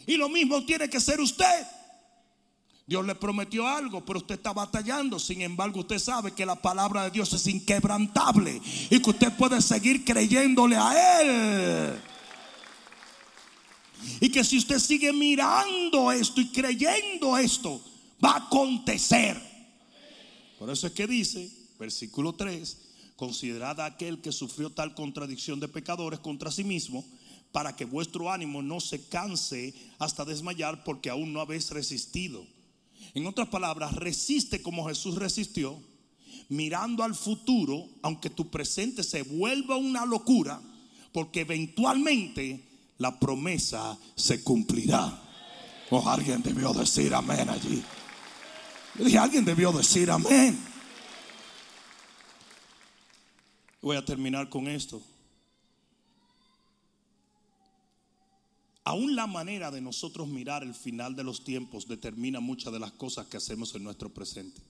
[0.08, 1.68] Y lo mismo tiene que ser usted.
[2.88, 5.20] Dios le prometió algo, pero usted está batallando.
[5.20, 8.60] Sin embargo, usted sabe que la palabra de Dios es inquebrantable
[8.90, 12.02] y que usted puede seguir creyéndole a Él.
[14.20, 17.80] Y que si usted sigue mirando esto y creyendo esto,
[18.26, 19.49] va a acontecer.
[20.60, 21.50] Por eso es que dice,
[21.80, 22.78] versículo 3,
[23.16, 27.06] considerad a aquel que sufrió tal contradicción de pecadores contra sí mismo,
[27.54, 32.46] para que vuestro ánimo no se canse hasta desmayar porque aún no habéis resistido.
[33.14, 35.80] En otras palabras, resiste como Jesús resistió,
[36.50, 40.62] mirando al futuro, aunque tu presente se vuelva una locura,
[41.14, 42.64] porque eventualmente
[42.98, 45.24] la promesa se cumplirá.
[45.90, 47.82] O alguien debió decir amén allí.
[49.00, 50.60] Dije, alguien debió decir amén.
[53.82, 55.02] Voy a terminar con esto.
[58.84, 62.92] Aún la manera de nosotros mirar el final de los tiempos determina muchas de las
[62.92, 64.62] cosas que hacemos en nuestro presente.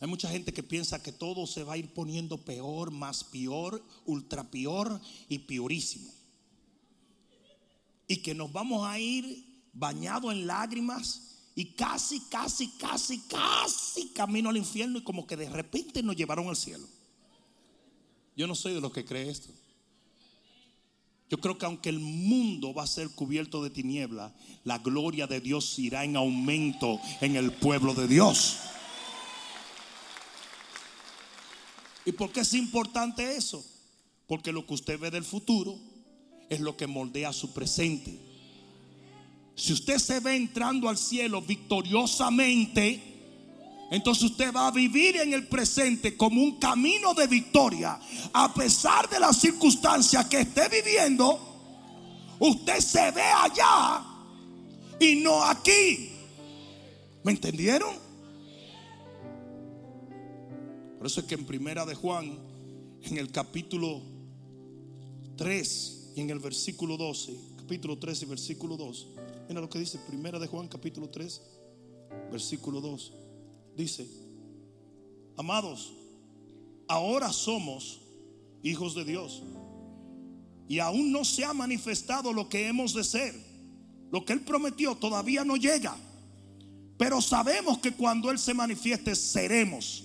[0.00, 3.82] Hay mucha gente que piensa que todo se va a ir poniendo peor, más peor,
[4.04, 6.12] ultra peor y piorísimo.
[8.08, 14.50] Y que nos vamos a ir bañados en lágrimas y casi, casi, casi, casi camino
[14.50, 16.86] al infierno y como que de repente nos llevaron al cielo.
[18.36, 19.48] Yo no soy de los que cree esto.
[21.30, 24.34] Yo creo que aunque el mundo va a ser cubierto de tiniebla,
[24.64, 28.58] la gloria de Dios irá en aumento en el pueblo de Dios.
[32.04, 33.64] ¿Y por qué es importante eso?
[34.26, 35.78] Porque lo que usted ve del futuro
[36.50, 38.25] es lo que moldea su presente.
[39.56, 43.00] Si usted se ve entrando al cielo victoriosamente,
[43.90, 47.98] entonces usted va a vivir en el presente como un camino de victoria.
[48.34, 51.40] A pesar de las circunstancias que esté viviendo,
[52.38, 54.04] usted se ve allá
[55.00, 56.10] y no aquí.
[57.24, 57.94] ¿Me entendieron?
[60.98, 62.38] Por eso es que en primera de Juan,
[63.04, 64.02] en el capítulo
[65.36, 69.06] 3 y en el versículo 12, capítulo 3 y versículo 2,
[69.48, 71.40] Mira lo que dice Primera de Juan capítulo 3,
[72.32, 73.12] versículo 2.
[73.76, 74.08] Dice,
[75.36, 75.92] amados,
[76.88, 78.00] ahora somos
[78.62, 79.42] hijos de Dios.
[80.68, 83.34] Y aún no se ha manifestado lo que hemos de ser.
[84.10, 85.96] Lo que Él prometió todavía no llega.
[86.98, 90.02] Pero sabemos que cuando Él se manifieste seremos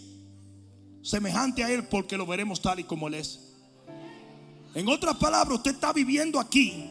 [1.01, 3.39] semejante a Él porque lo veremos tal y como Él es.
[4.75, 6.85] En otras palabras, usted está viviendo aquí,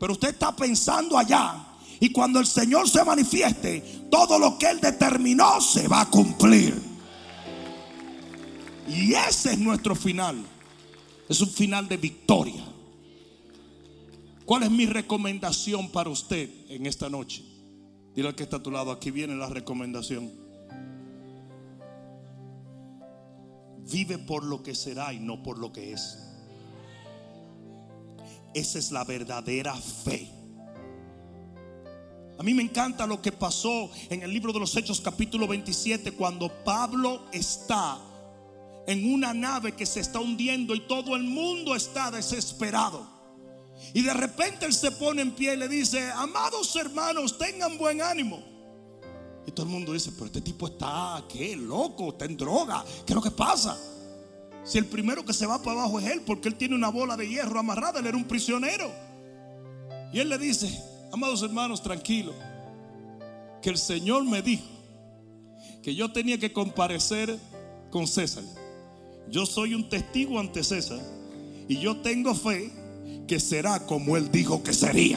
[0.00, 1.70] pero usted está pensando allá
[2.00, 6.74] y cuando el Señor se manifieste, todo lo que Él determinó se va a cumplir.
[8.88, 10.44] Y ese es nuestro final.
[11.28, 12.64] Es un final de victoria.
[14.44, 17.42] ¿Cuál es mi recomendación para usted en esta noche?
[18.14, 20.30] Dile al que está a tu lado, aquí viene la recomendación.
[23.90, 26.18] Vive por lo que será y no por lo que es.
[28.54, 30.30] Esa es la verdadera fe.
[32.38, 36.12] A mí me encanta lo que pasó en el libro de los Hechos capítulo 27
[36.12, 37.98] cuando Pablo está
[38.86, 43.06] en una nave que se está hundiendo y todo el mundo está desesperado.
[43.92, 48.02] Y de repente él se pone en pie y le dice, amados hermanos, tengan buen
[48.02, 48.42] ánimo.
[49.46, 51.54] Y todo el mundo dice, pero este tipo está, ¿qué?
[51.54, 52.84] Loco, está en droga.
[53.06, 53.78] ¿Qué es lo que pasa?
[54.64, 57.16] Si el primero que se va para abajo es él, porque él tiene una bola
[57.16, 58.90] de hierro amarrada, él era un prisionero.
[60.12, 60.82] Y él le dice,
[61.14, 62.34] Amados hermanos, tranquilo.
[63.62, 64.64] Que el Señor me dijo
[65.80, 67.38] que yo tenía que comparecer
[67.92, 68.42] con César.
[69.30, 70.98] Yo soy un testigo ante César
[71.68, 72.72] y yo tengo fe
[73.28, 75.16] que será como él dijo que sería.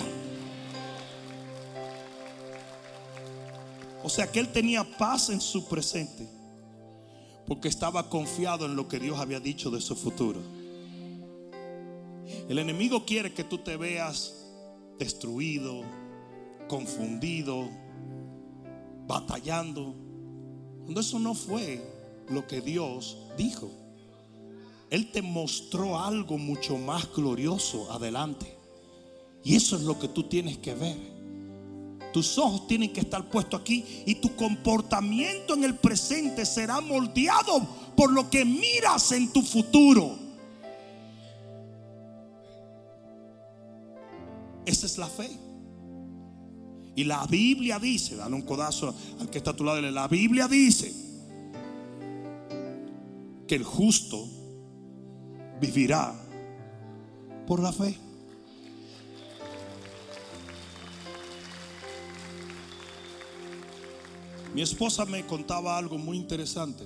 [4.03, 6.29] O sea que él tenía paz en su presente
[7.47, 10.41] porque estaba confiado en lo que Dios había dicho de su futuro.
[12.47, 14.46] El enemigo quiere que tú te veas
[14.97, 15.83] destruido,
[16.67, 17.69] confundido,
[19.07, 19.95] batallando.
[20.83, 21.81] Cuando eso no fue
[22.29, 23.69] lo que Dios dijo.
[24.89, 28.57] Él te mostró algo mucho más glorioso adelante.
[29.43, 31.17] Y eso es lo que tú tienes que ver.
[32.13, 37.67] Tus ojos tienen que estar puestos aquí y tu comportamiento en el presente será moldeado
[37.95, 40.26] por lo que miras en tu futuro.
[44.67, 45.29] Esa es la fe.
[46.93, 50.47] Y la Biblia dice, dale un codazo al que está a tu lado, la Biblia
[50.49, 50.93] dice
[53.47, 54.27] que el justo
[55.61, 56.13] vivirá
[57.47, 57.97] por la fe.
[64.53, 66.83] Mi esposa me contaba algo muy interesante.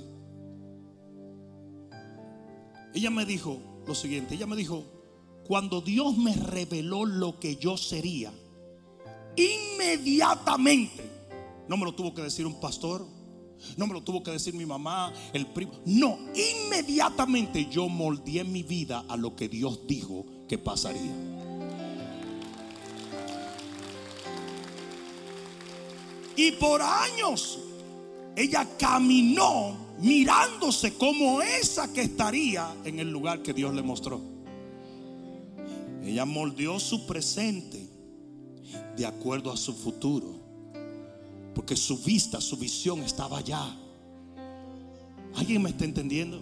[2.93, 5.00] Ella me dijo lo siguiente, ella me dijo,
[5.51, 8.31] cuando Dios me reveló lo que yo sería,
[9.35, 11.03] inmediatamente,
[11.67, 13.05] no me lo tuvo que decir un pastor,
[13.75, 18.63] no me lo tuvo que decir mi mamá, el primo, no, inmediatamente yo moldeé mi
[18.63, 21.13] vida a lo que Dios dijo que pasaría.
[26.37, 27.59] Y por años
[28.37, 34.30] ella caminó mirándose como esa que estaría en el lugar que Dios le mostró.
[36.03, 37.87] Ella moldeó su presente
[38.95, 40.39] de acuerdo a su futuro.
[41.53, 43.75] Porque su vista, su visión estaba allá.
[45.35, 46.41] ¿Alguien me está entendiendo?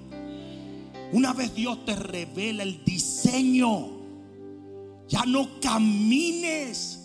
[1.11, 3.89] Una vez Dios te revela el diseño,
[5.07, 6.99] ya no camines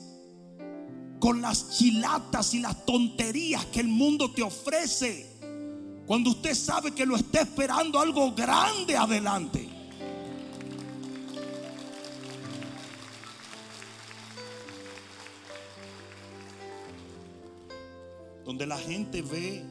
[1.18, 5.26] con las chilatas y las tonterías que el mundo te ofrece.
[6.06, 9.73] Cuando usted sabe que lo está esperando algo grande adelante.
[18.44, 19.64] Donde la gente ve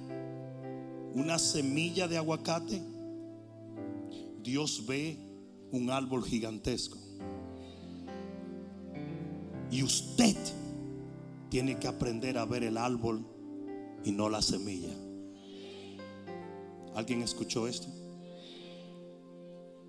[1.13, 2.82] una semilla de aguacate,
[4.41, 5.17] Dios ve
[5.71, 6.97] un árbol gigantesco.
[9.71, 10.36] Y usted
[11.49, 13.26] tiene que aprender a ver el árbol
[14.03, 14.93] y no la semilla.
[16.95, 17.88] ¿Alguien escuchó esto?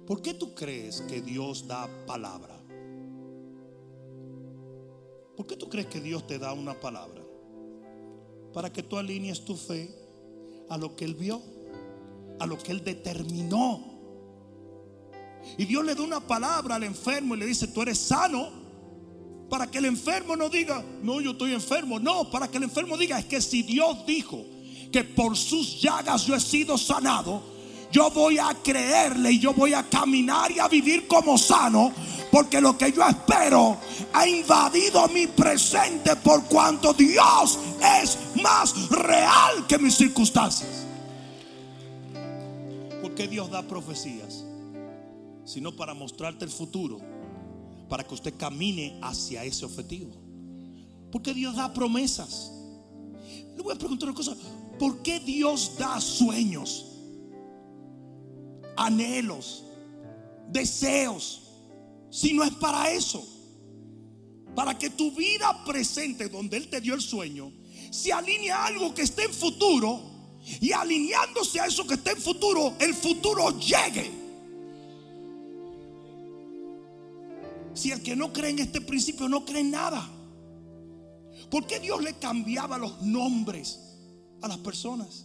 [0.07, 2.55] ¿Por qué tú crees que Dios da palabra?
[5.37, 7.24] ¿Por qué tú crees que Dios te da una palabra?
[8.55, 9.95] Para que tú alinees tu fe
[10.71, 11.43] a lo que Él vio,
[12.39, 13.93] a lo que Él determinó.
[15.59, 18.65] Y Dios le da una palabra al enfermo y le dice, tú eres sano.
[19.51, 21.99] Para que el enfermo no diga, no, yo estoy enfermo.
[21.99, 24.45] No, para que el enfermo diga, es que si Dios dijo
[24.91, 27.43] que por sus llagas yo he sido sanado,
[27.93, 31.93] yo voy a creerle y yo voy a caminar y a vivir como sano.
[32.33, 33.77] Porque lo que yo espero
[34.13, 37.59] ha invadido mi presente por cuanto Dios
[38.01, 40.85] es más real que mis circunstancias.
[43.01, 44.45] porque Dios da profecías?
[45.45, 46.99] Sino para mostrarte el futuro
[47.89, 50.11] para que usted camine hacia ese objetivo.
[51.13, 52.51] Porque Dios da promesas.
[53.57, 54.35] Le voy a preguntar una cosa.
[54.79, 56.87] ¿Por qué Dios da sueños,
[58.77, 59.65] anhelos,
[60.51, 61.43] deseos?
[62.11, 63.25] Si no es para eso.
[64.55, 67.53] Para que tu vida presente, donde Él te dio el sueño,
[67.95, 70.01] se alinee a algo que esté en futuro.
[70.61, 74.11] Y alineándose a eso que está en futuro, el futuro llegue.
[77.73, 80.11] Si el que no cree en este principio no cree en nada.
[81.51, 83.79] ¿Por qué Dios le cambiaba los nombres
[84.43, 85.25] a las personas?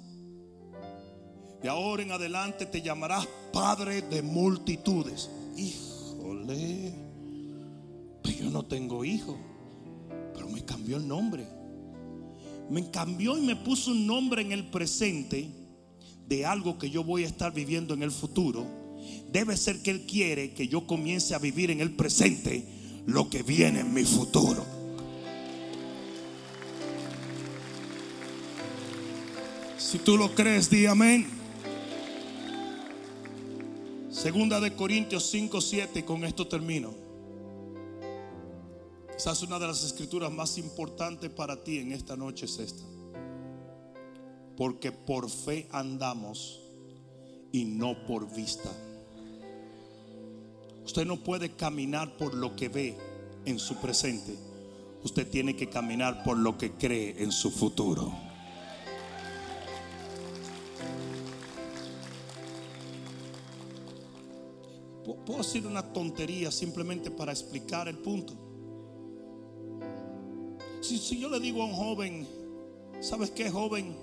[1.61, 5.29] De ahora en adelante te llamarás Padre de multitudes.
[5.57, 6.93] Híjole,
[8.21, 9.37] pues yo no tengo hijo,
[10.33, 11.58] pero me cambió el nombre.
[12.69, 15.49] Me cambió y me puso un nombre en el presente
[16.27, 18.79] de algo que yo voy a estar viviendo en el futuro
[19.31, 22.65] debe ser que Él quiere que yo comience a vivir en el presente
[23.05, 24.65] lo que viene en mi futuro.
[29.77, 31.27] Si tú lo crees, di amén.
[34.11, 37.08] Segunda de Corintios 5, 7, con esto termino.
[39.19, 42.85] Quizás una de las escrituras más importantes para ti en esta noche es esta.
[44.55, 46.61] Porque por fe andamos
[47.51, 48.71] y no por vista.
[50.85, 52.97] Usted no puede caminar por lo que ve
[53.43, 54.37] en su presente.
[55.03, 58.13] Usted tiene que caminar por lo que cree en su futuro.
[65.25, 68.48] Puedo decir una tontería simplemente para explicar el punto.
[70.97, 72.27] Si, yo le digo a un joven,
[72.99, 73.95] ¿sabes qué joven?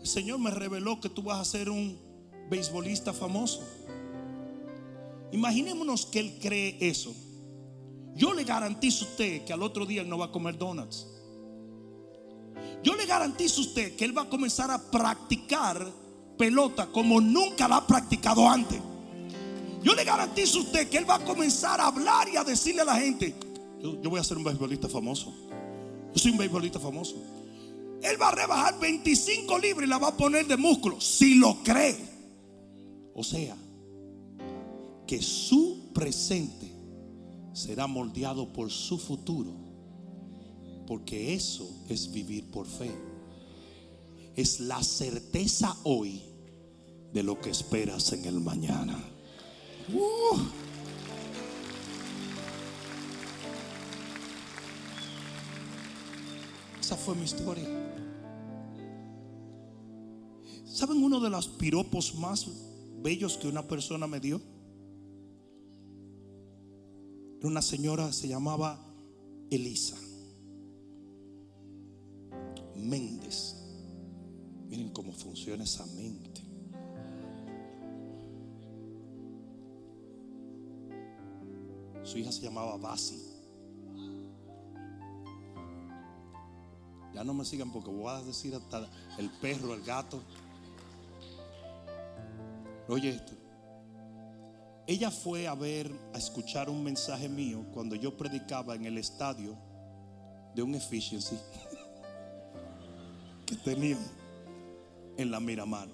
[0.00, 1.98] El Señor me reveló que tú vas a ser un
[2.48, 3.60] beisbolista famoso.
[5.32, 7.12] Imaginémonos que él cree eso.
[8.14, 11.08] Yo le garantizo a usted que al otro día él no va a comer donuts.
[12.84, 15.90] Yo le garantizo a usted que él va a comenzar a practicar
[16.38, 18.80] pelota como nunca la ha practicado antes.
[19.82, 22.82] Yo le garantizo a usted que él va a comenzar a hablar y a decirle
[22.82, 23.34] a la gente,
[23.82, 25.34] yo, voy a ser un beisbolista famoso.
[26.14, 27.16] Yo soy un beisbolista famoso.
[28.02, 31.62] Él va a rebajar 25 libras y la va a poner de músculo, si lo
[31.62, 31.96] cree.
[33.14, 33.56] O sea,
[35.06, 36.72] que su presente
[37.52, 39.52] será moldeado por su futuro.
[40.86, 42.90] Porque eso es vivir por fe.
[44.34, 46.22] Es la certeza hoy
[47.12, 48.98] de lo que esperas en el mañana.
[49.92, 50.61] Uh.
[56.82, 57.64] Esa fue mi historia.
[60.66, 62.48] ¿Saben uno de los piropos más
[63.00, 64.40] bellos que una persona me dio?
[67.44, 68.80] una señora, se llamaba
[69.50, 69.96] Elisa
[72.76, 73.56] Méndez.
[74.68, 76.42] Miren cómo funciona esa mente.
[82.02, 83.31] Su hija se llamaba Basi.
[87.14, 88.88] Ya no me sigan porque voy a decir hasta
[89.18, 90.22] el perro, el gato.
[92.88, 93.32] Oye esto.
[94.86, 99.56] Ella fue a ver, a escuchar un mensaje mío cuando yo predicaba en el estadio
[100.54, 101.36] de un efficiency
[103.46, 103.96] que tenía
[105.16, 105.88] en la Miramar.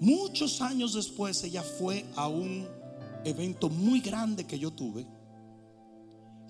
[0.00, 2.68] Muchos años después ella fue a un
[3.24, 5.04] evento muy grande que yo tuve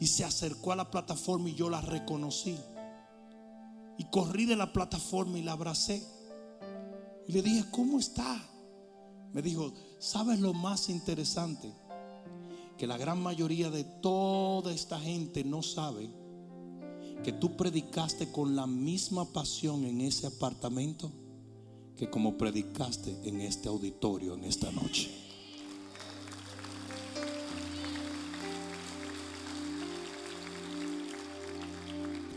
[0.01, 2.57] y se acercó a la plataforma y yo la reconocí.
[3.99, 6.07] Y corrí de la plataforma y la abracé.
[7.27, 8.41] Y le dije, ¿cómo está?
[9.33, 11.73] Me dijo, ¿sabes lo más interesante?
[12.77, 16.11] Que la gran mayoría de toda esta gente no sabe
[17.25, 21.11] que tú predicaste con la misma pasión en ese apartamento
[21.97, 25.28] que como predicaste en este auditorio en esta noche.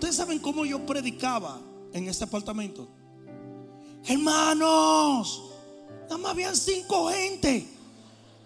[0.01, 1.61] Ustedes saben cómo yo predicaba
[1.93, 2.89] en ese apartamento.
[4.03, 5.43] Hermanos,
[6.09, 7.67] nada más habían cinco gente.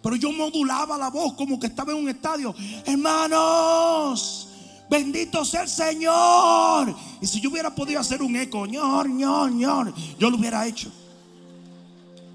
[0.03, 2.53] Pero yo modulaba la voz como que estaba en un estadio.
[2.85, 4.49] Hermanos,
[4.89, 6.93] bendito sea el Señor.
[7.21, 10.91] Y si yo hubiera podido hacer un eco, ñor, ñor, ñor, yo lo hubiera hecho.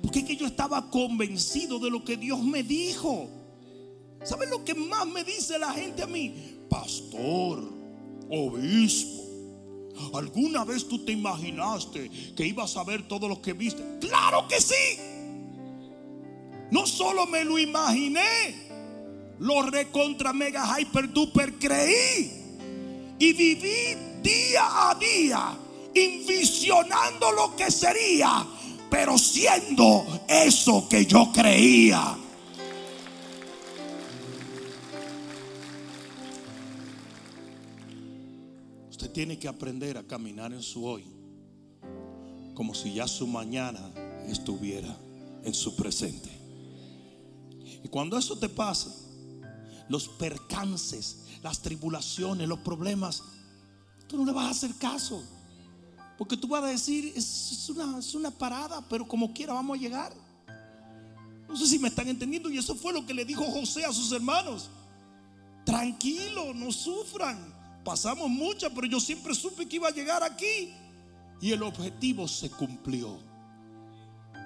[0.00, 3.28] Porque es que yo estaba convencido de lo que Dios me dijo.
[4.24, 6.56] ¿Saben lo que más me dice la gente a mí?
[6.70, 7.79] Pastor
[8.30, 9.20] obispo.
[10.14, 13.82] ¿Alguna vez tú te imaginaste que ibas a ver todo lo que viste?
[14.00, 14.98] Claro que sí.
[16.70, 18.54] No solo me lo imaginé,
[19.38, 22.38] lo recontra mega hyper duper creí.
[23.18, 25.58] Y viví día a día
[25.94, 28.46] envisionando lo que sería,
[28.90, 32.16] pero siendo eso que yo creía.
[39.10, 41.20] Tiene que aprender a caminar en su hoy
[42.60, 43.80] como si ya su mañana
[44.26, 44.94] estuviera
[45.44, 46.30] en su presente.
[47.82, 48.94] Y cuando eso te pasa,
[49.88, 53.22] los percances, las tribulaciones, los problemas,
[54.06, 55.24] tú no le vas a hacer caso.
[56.18, 59.80] Porque tú vas a decir, es una, es una parada, pero como quiera vamos a
[59.80, 60.12] llegar.
[61.48, 62.50] No sé si me están entendiendo.
[62.50, 64.68] Y eso fue lo que le dijo José a sus hermanos.
[65.64, 67.58] Tranquilo, no sufran.
[67.84, 70.74] Pasamos muchas, pero yo siempre supe que iba a llegar aquí.
[71.40, 73.18] Y el objetivo se cumplió.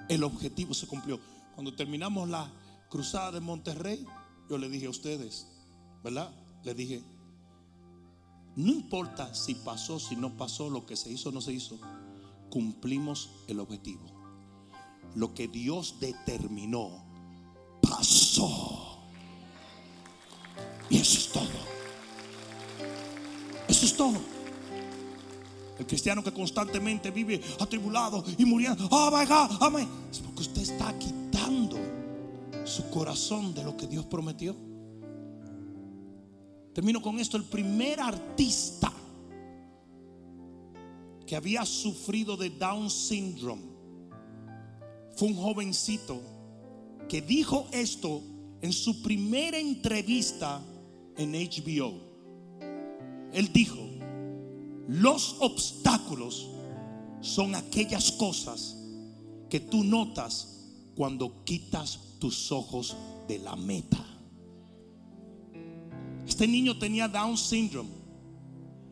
[0.07, 1.19] El objetivo se cumplió.
[1.53, 2.51] Cuando terminamos la
[2.89, 4.05] cruzada de Monterrey,
[4.49, 5.47] yo le dije a ustedes,
[6.03, 6.31] ¿verdad?
[6.63, 7.03] Le dije,
[8.55, 11.77] no importa si pasó, si no pasó, lo que se hizo o no se hizo,
[12.49, 14.05] cumplimos el objetivo.
[15.15, 17.03] Lo que Dios determinó,
[17.81, 18.99] pasó.
[20.89, 21.74] Y eso es todo.
[23.93, 24.19] Todo.
[25.77, 29.87] El cristiano que constantemente vive atribulado y muriendo, oh my God, amén.
[30.09, 31.77] Es porque usted está quitando
[32.63, 34.55] su corazón de lo que Dios prometió.
[36.73, 37.37] Termino con esto.
[37.37, 38.91] El primer artista
[41.25, 43.63] que había sufrido de Down syndrome
[45.15, 46.21] fue un jovencito
[47.07, 48.21] que dijo esto
[48.61, 50.61] en su primera entrevista
[51.17, 52.04] en HBO.
[53.35, 53.81] Él dijo,
[54.87, 56.47] los obstáculos
[57.19, 58.77] son aquellas cosas
[59.49, 60.63] que tú notas
[60.95, 62.95] cuando quitas tus ojos
[63.27, 64.03] de la meta.
[66.25, 67.89] Este niño tenía Down syndrome.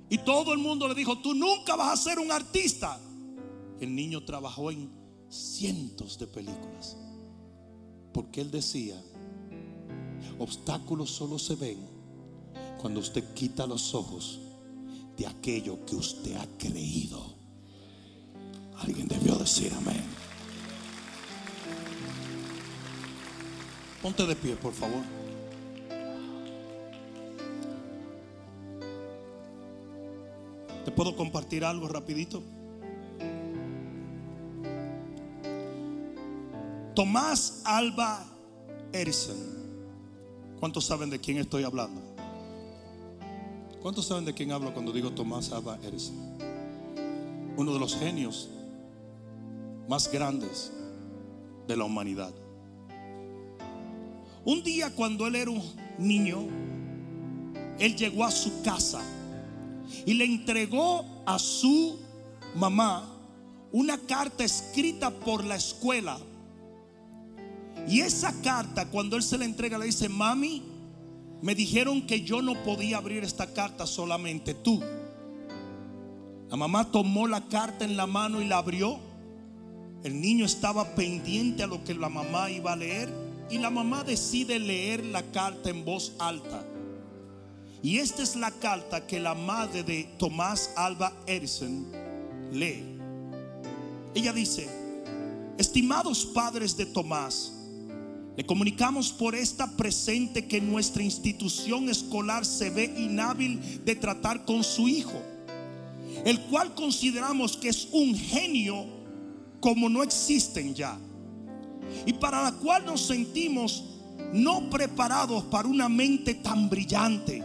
[0.09, 2.99] Y todo el mundo le dijo, tú nunca vas a ser un artista.
[3.79, 4.91] El niño trabajó en
[5.29, 6.97] cientos de películas.
[8.13, 9.01] Porque él decía,
[10.37, 11.92] obstáculos solo se ven
[12.83, 14.41] cuando usted quita los ojos
[15.15, 17.33] de aquello que usted ha creído.
[18.77, 20.03] Alguien debió decir amén.
[24.01, 25.01] Ponte de pie, por favor.
[30.83, 32.43] ¿Te puedo compartir algo rapidito?
[36.93, 38.25] Tomás Alba
[38.91, 39.37] Edison.
[40.59, 42.12] ¿Cuántos saben de quién estoy hablando?
[43.83, 46.15] ¿Cuántos saben de quién hablo cuando digo Tomás Alba Edison?
[47.57, 48.47] Uno de los genios
[49.89, 50.71] más grandes
[51.67, 52.33] de la humanidad.
[54.45, 55.61] Un día cuando él era un
[55.97, 56.47] niño,
[57.77, 59.01] él llegó a su casa
[60.05, 61.99] y le entregó a su
[62.55, 63.05] mamá
[63.73, 66.17] una carta escrita por la escuela.
[67.89, 70.72] Y esa carta, cuando él se la entrega, le dice, mami,
[71.43, 74.81] me dijeron que yo no podía abrir esta carta solamente tú.
[76.49, 78.97] La mamá tomó la carta en la mano y la abrió.
[80.05, 83.13] El niño estaba pendiente a lo que la mamá iba a leer
[83.49, 86.63] y la mamá decide leer la carta en voz alta.
[87.81, 91.85] Y esta es la carta que la madre de Tomás Alba Edison
[92.53, 92.85] lee.
[94.15, 94.69] Ella dice,
[95.57, 97.51] Estimados padres de Tomás,
[98.35, 104.63] le comunicamos por esta presente que nuestra institución escolar se ve inhábil de tratar con
[104.63, 105.21] su hijo,
[106.25, 108.85] el cual consideramos que es un genio
[109.59, 110.97] como no existen ya,
[112.05, 113.83] y para la cual nos sentimos
[114.33, 117.43] no preparados para una mente tan brillante.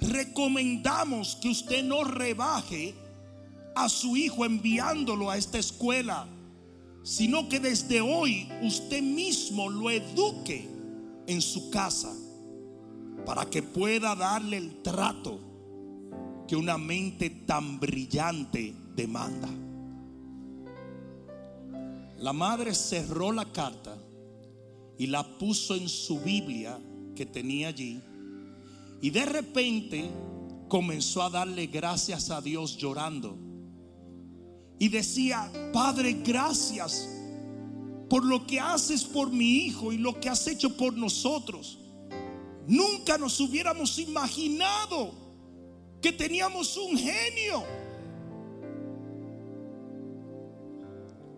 [0.00, 2.94] Recomendamos que usted no rebaje
[3.74, 6.26] a su hijo enviándolo a esta escuela
[7.02, 10.68] sino que desde hoy usted mismo lo eduque
[11.26, 12.12] en su casa
[13.26, 15.38] para que pueda darle el trato
[16.46, 19.48] que una mente tan brillante demanda.
[22.18, 23.96] La madre cerró la carta
[24.96, 26.78] y la puso en su Biblia
[27.16, 28.00] que tenía allí
[29.00, 30.08] y de repente
[30.68, 33.36] comenzó a darle gracias a Dios llorando
[34.82, 37.08] y decía, Padre, gracias
[38.10, 41.78] por lo que haces por mi hijo y lo que has hecho por nosotros.
[42.66, 45.12] Nunca nos hubiéramos imaginado
[46.00, 47.62] que teníamos un genio.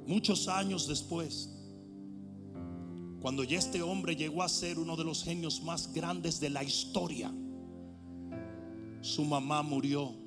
[0.07, 1.51] Muchos años después,
[3.20, 6.64] cuando ya este hombre llegó a ser uno de los genios más grandes de la
[6.64, 7.30] historia,
[9.03, 10.23] su mamá murió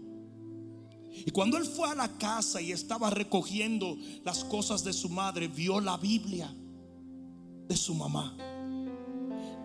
[1.26, 5.48] y cuando él fue a la casa y estaba recogiendo las cosas de su madre,
[5.48, 6.54] vio la Biblia
[7.68, 8.36] de su mamá.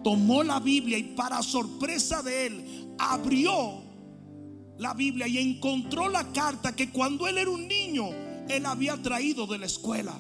[0.03, 3.83] Tomó la Biblia y para sorpresa de él, abrió
[4.79, 8.09] la Biblia y encontró la carta que cuando él era un niño,
[8.49, 10.15] él había traído de la escuela.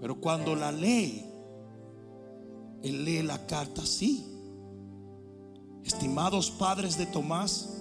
[0.00, 1.24] Pero cuando la lee,
[2.82, 4.24] él lee la carta así.
[5.82, 7.73] Estimados padres de Tomás,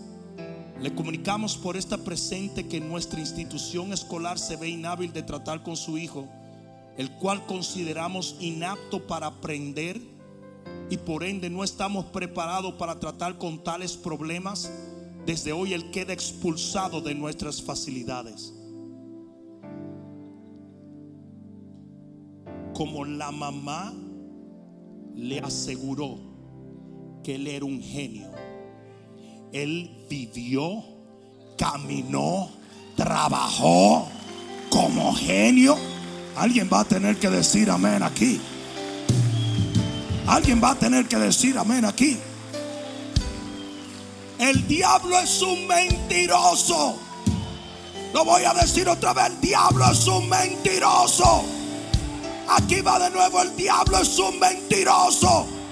[0.81, 5.77] le comunicamos por esta presente que nuestra institución escolar se ve inhábil de tratar con
[5.77, 6.27] su hijo,
[6.97, 10.01] el cual consideramos inapto para aprender
[10.89, 14.71] y por ende no estamos preparados para tratar con tales problemas.
[15.25, 18.53] Desde hoy él queda expulsado de nuestras facilidades.
[22.73, 23.93] Como la mamá
[25.15, 26.19] le aseguró
[27.23, 28.29] que él era un genio
[29.53, 30.83] él vivió,
[31.57, 32.49] caminó,
[32.97, 34.09] trabajó
[34.69, 35.77] como genio.
[36.35, 38.41] Alguien va a tener que decir amén aquí.
[40.25, 42.17] Alguien va a tener que decir amén aquí.
[44.39, 46.97] El diablo es un mentiroso.
[48.13, 49.27] Lo voy a decir otra vez.
[49.27, 51.43] El diablo es un mentiroso.
[52.49, 53.41] Aquí va de nuevo.
[53.41, 55.62] El diablo es un mentiroso.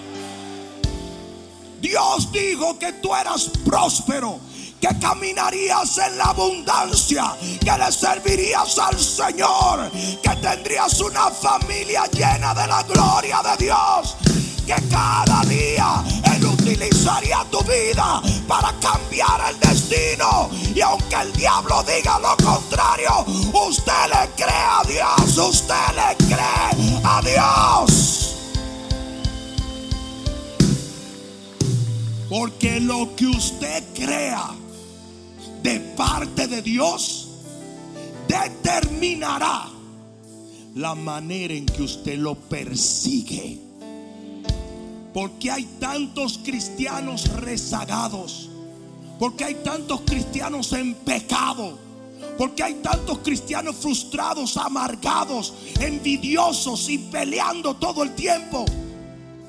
[1.82, 4.40] Dios dijo que tú eras próspero,
[4.80, 12.54] que caminarías en la abundancia, que le servirías al Señor, que tendrías una familia llena
[12.54, 14.16] de la gloria de Dios,
[14.66, 16.04] que cada día
[16.36, 20.52] Él utilizaría tu vida para cambiar el destino.
[20.76, 27.02] Y aunque el diablo diga lo contrario, usted le cree a Dios, usted le cree
[27.04, 28.01] a Dios.
[32.32, 34.52] Porque lo que usted crea
[35.62, 37.28] de parte de Dios
[38.26, 39.70] determinará
[40.76, 43.60] la manera en que usted lo persigue.
[45.14, 48.50] Porque hay tantos cristianos rezagados.
[49.20, 51.78] Porque hay tantos cristianos en pecado.
[52.38, 58.64] Porque hay tantos cristianos frustrados, amargados, envidiosos y peleando todo el tiempo.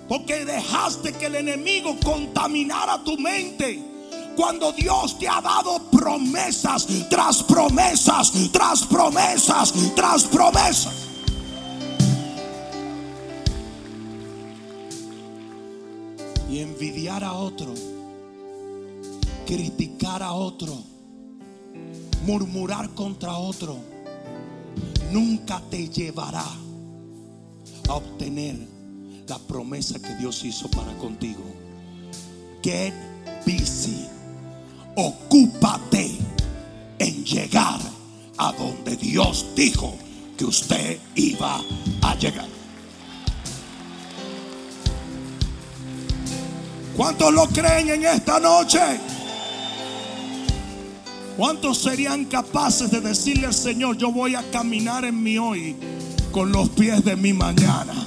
[0.08, 3.82] Porque dejaste que el enemigo contaminara tu mente.
[4.36, 10.92] Cuando Dios te ha dado promesas tras promesas, tras promesas, tras promesas.
[16.50, 17.72] Y envidiar a otro,
[19.46, 20.82] criticar a otro,
[22.26, 23.78] murmurar contra otro,
[25.10, 26.44] nunca te llevará
[27.88, 28.71] a obtener
[29.38, 31.42] promesa que Dios hizo para contigo.
[32.62, 32.94] Get
[33.46, 34.06] busy.
[34.96, 36.18] Ocúpate
[36.98, 37.80] en llegar
[38.38, 39.96] a donde Dios dijo
[40.36, 41.60] que usted iba
[42.02, 42.48] a llegar.
[46.96, 48.80] ¿Cuántos lo creen en esta noche?
[51.36, 55.76] ¿Cuántos serían capaces de decirle al Señor, yo voy a caminar en mi hoy
[56.30, 58.06] con los pies de mi mañana?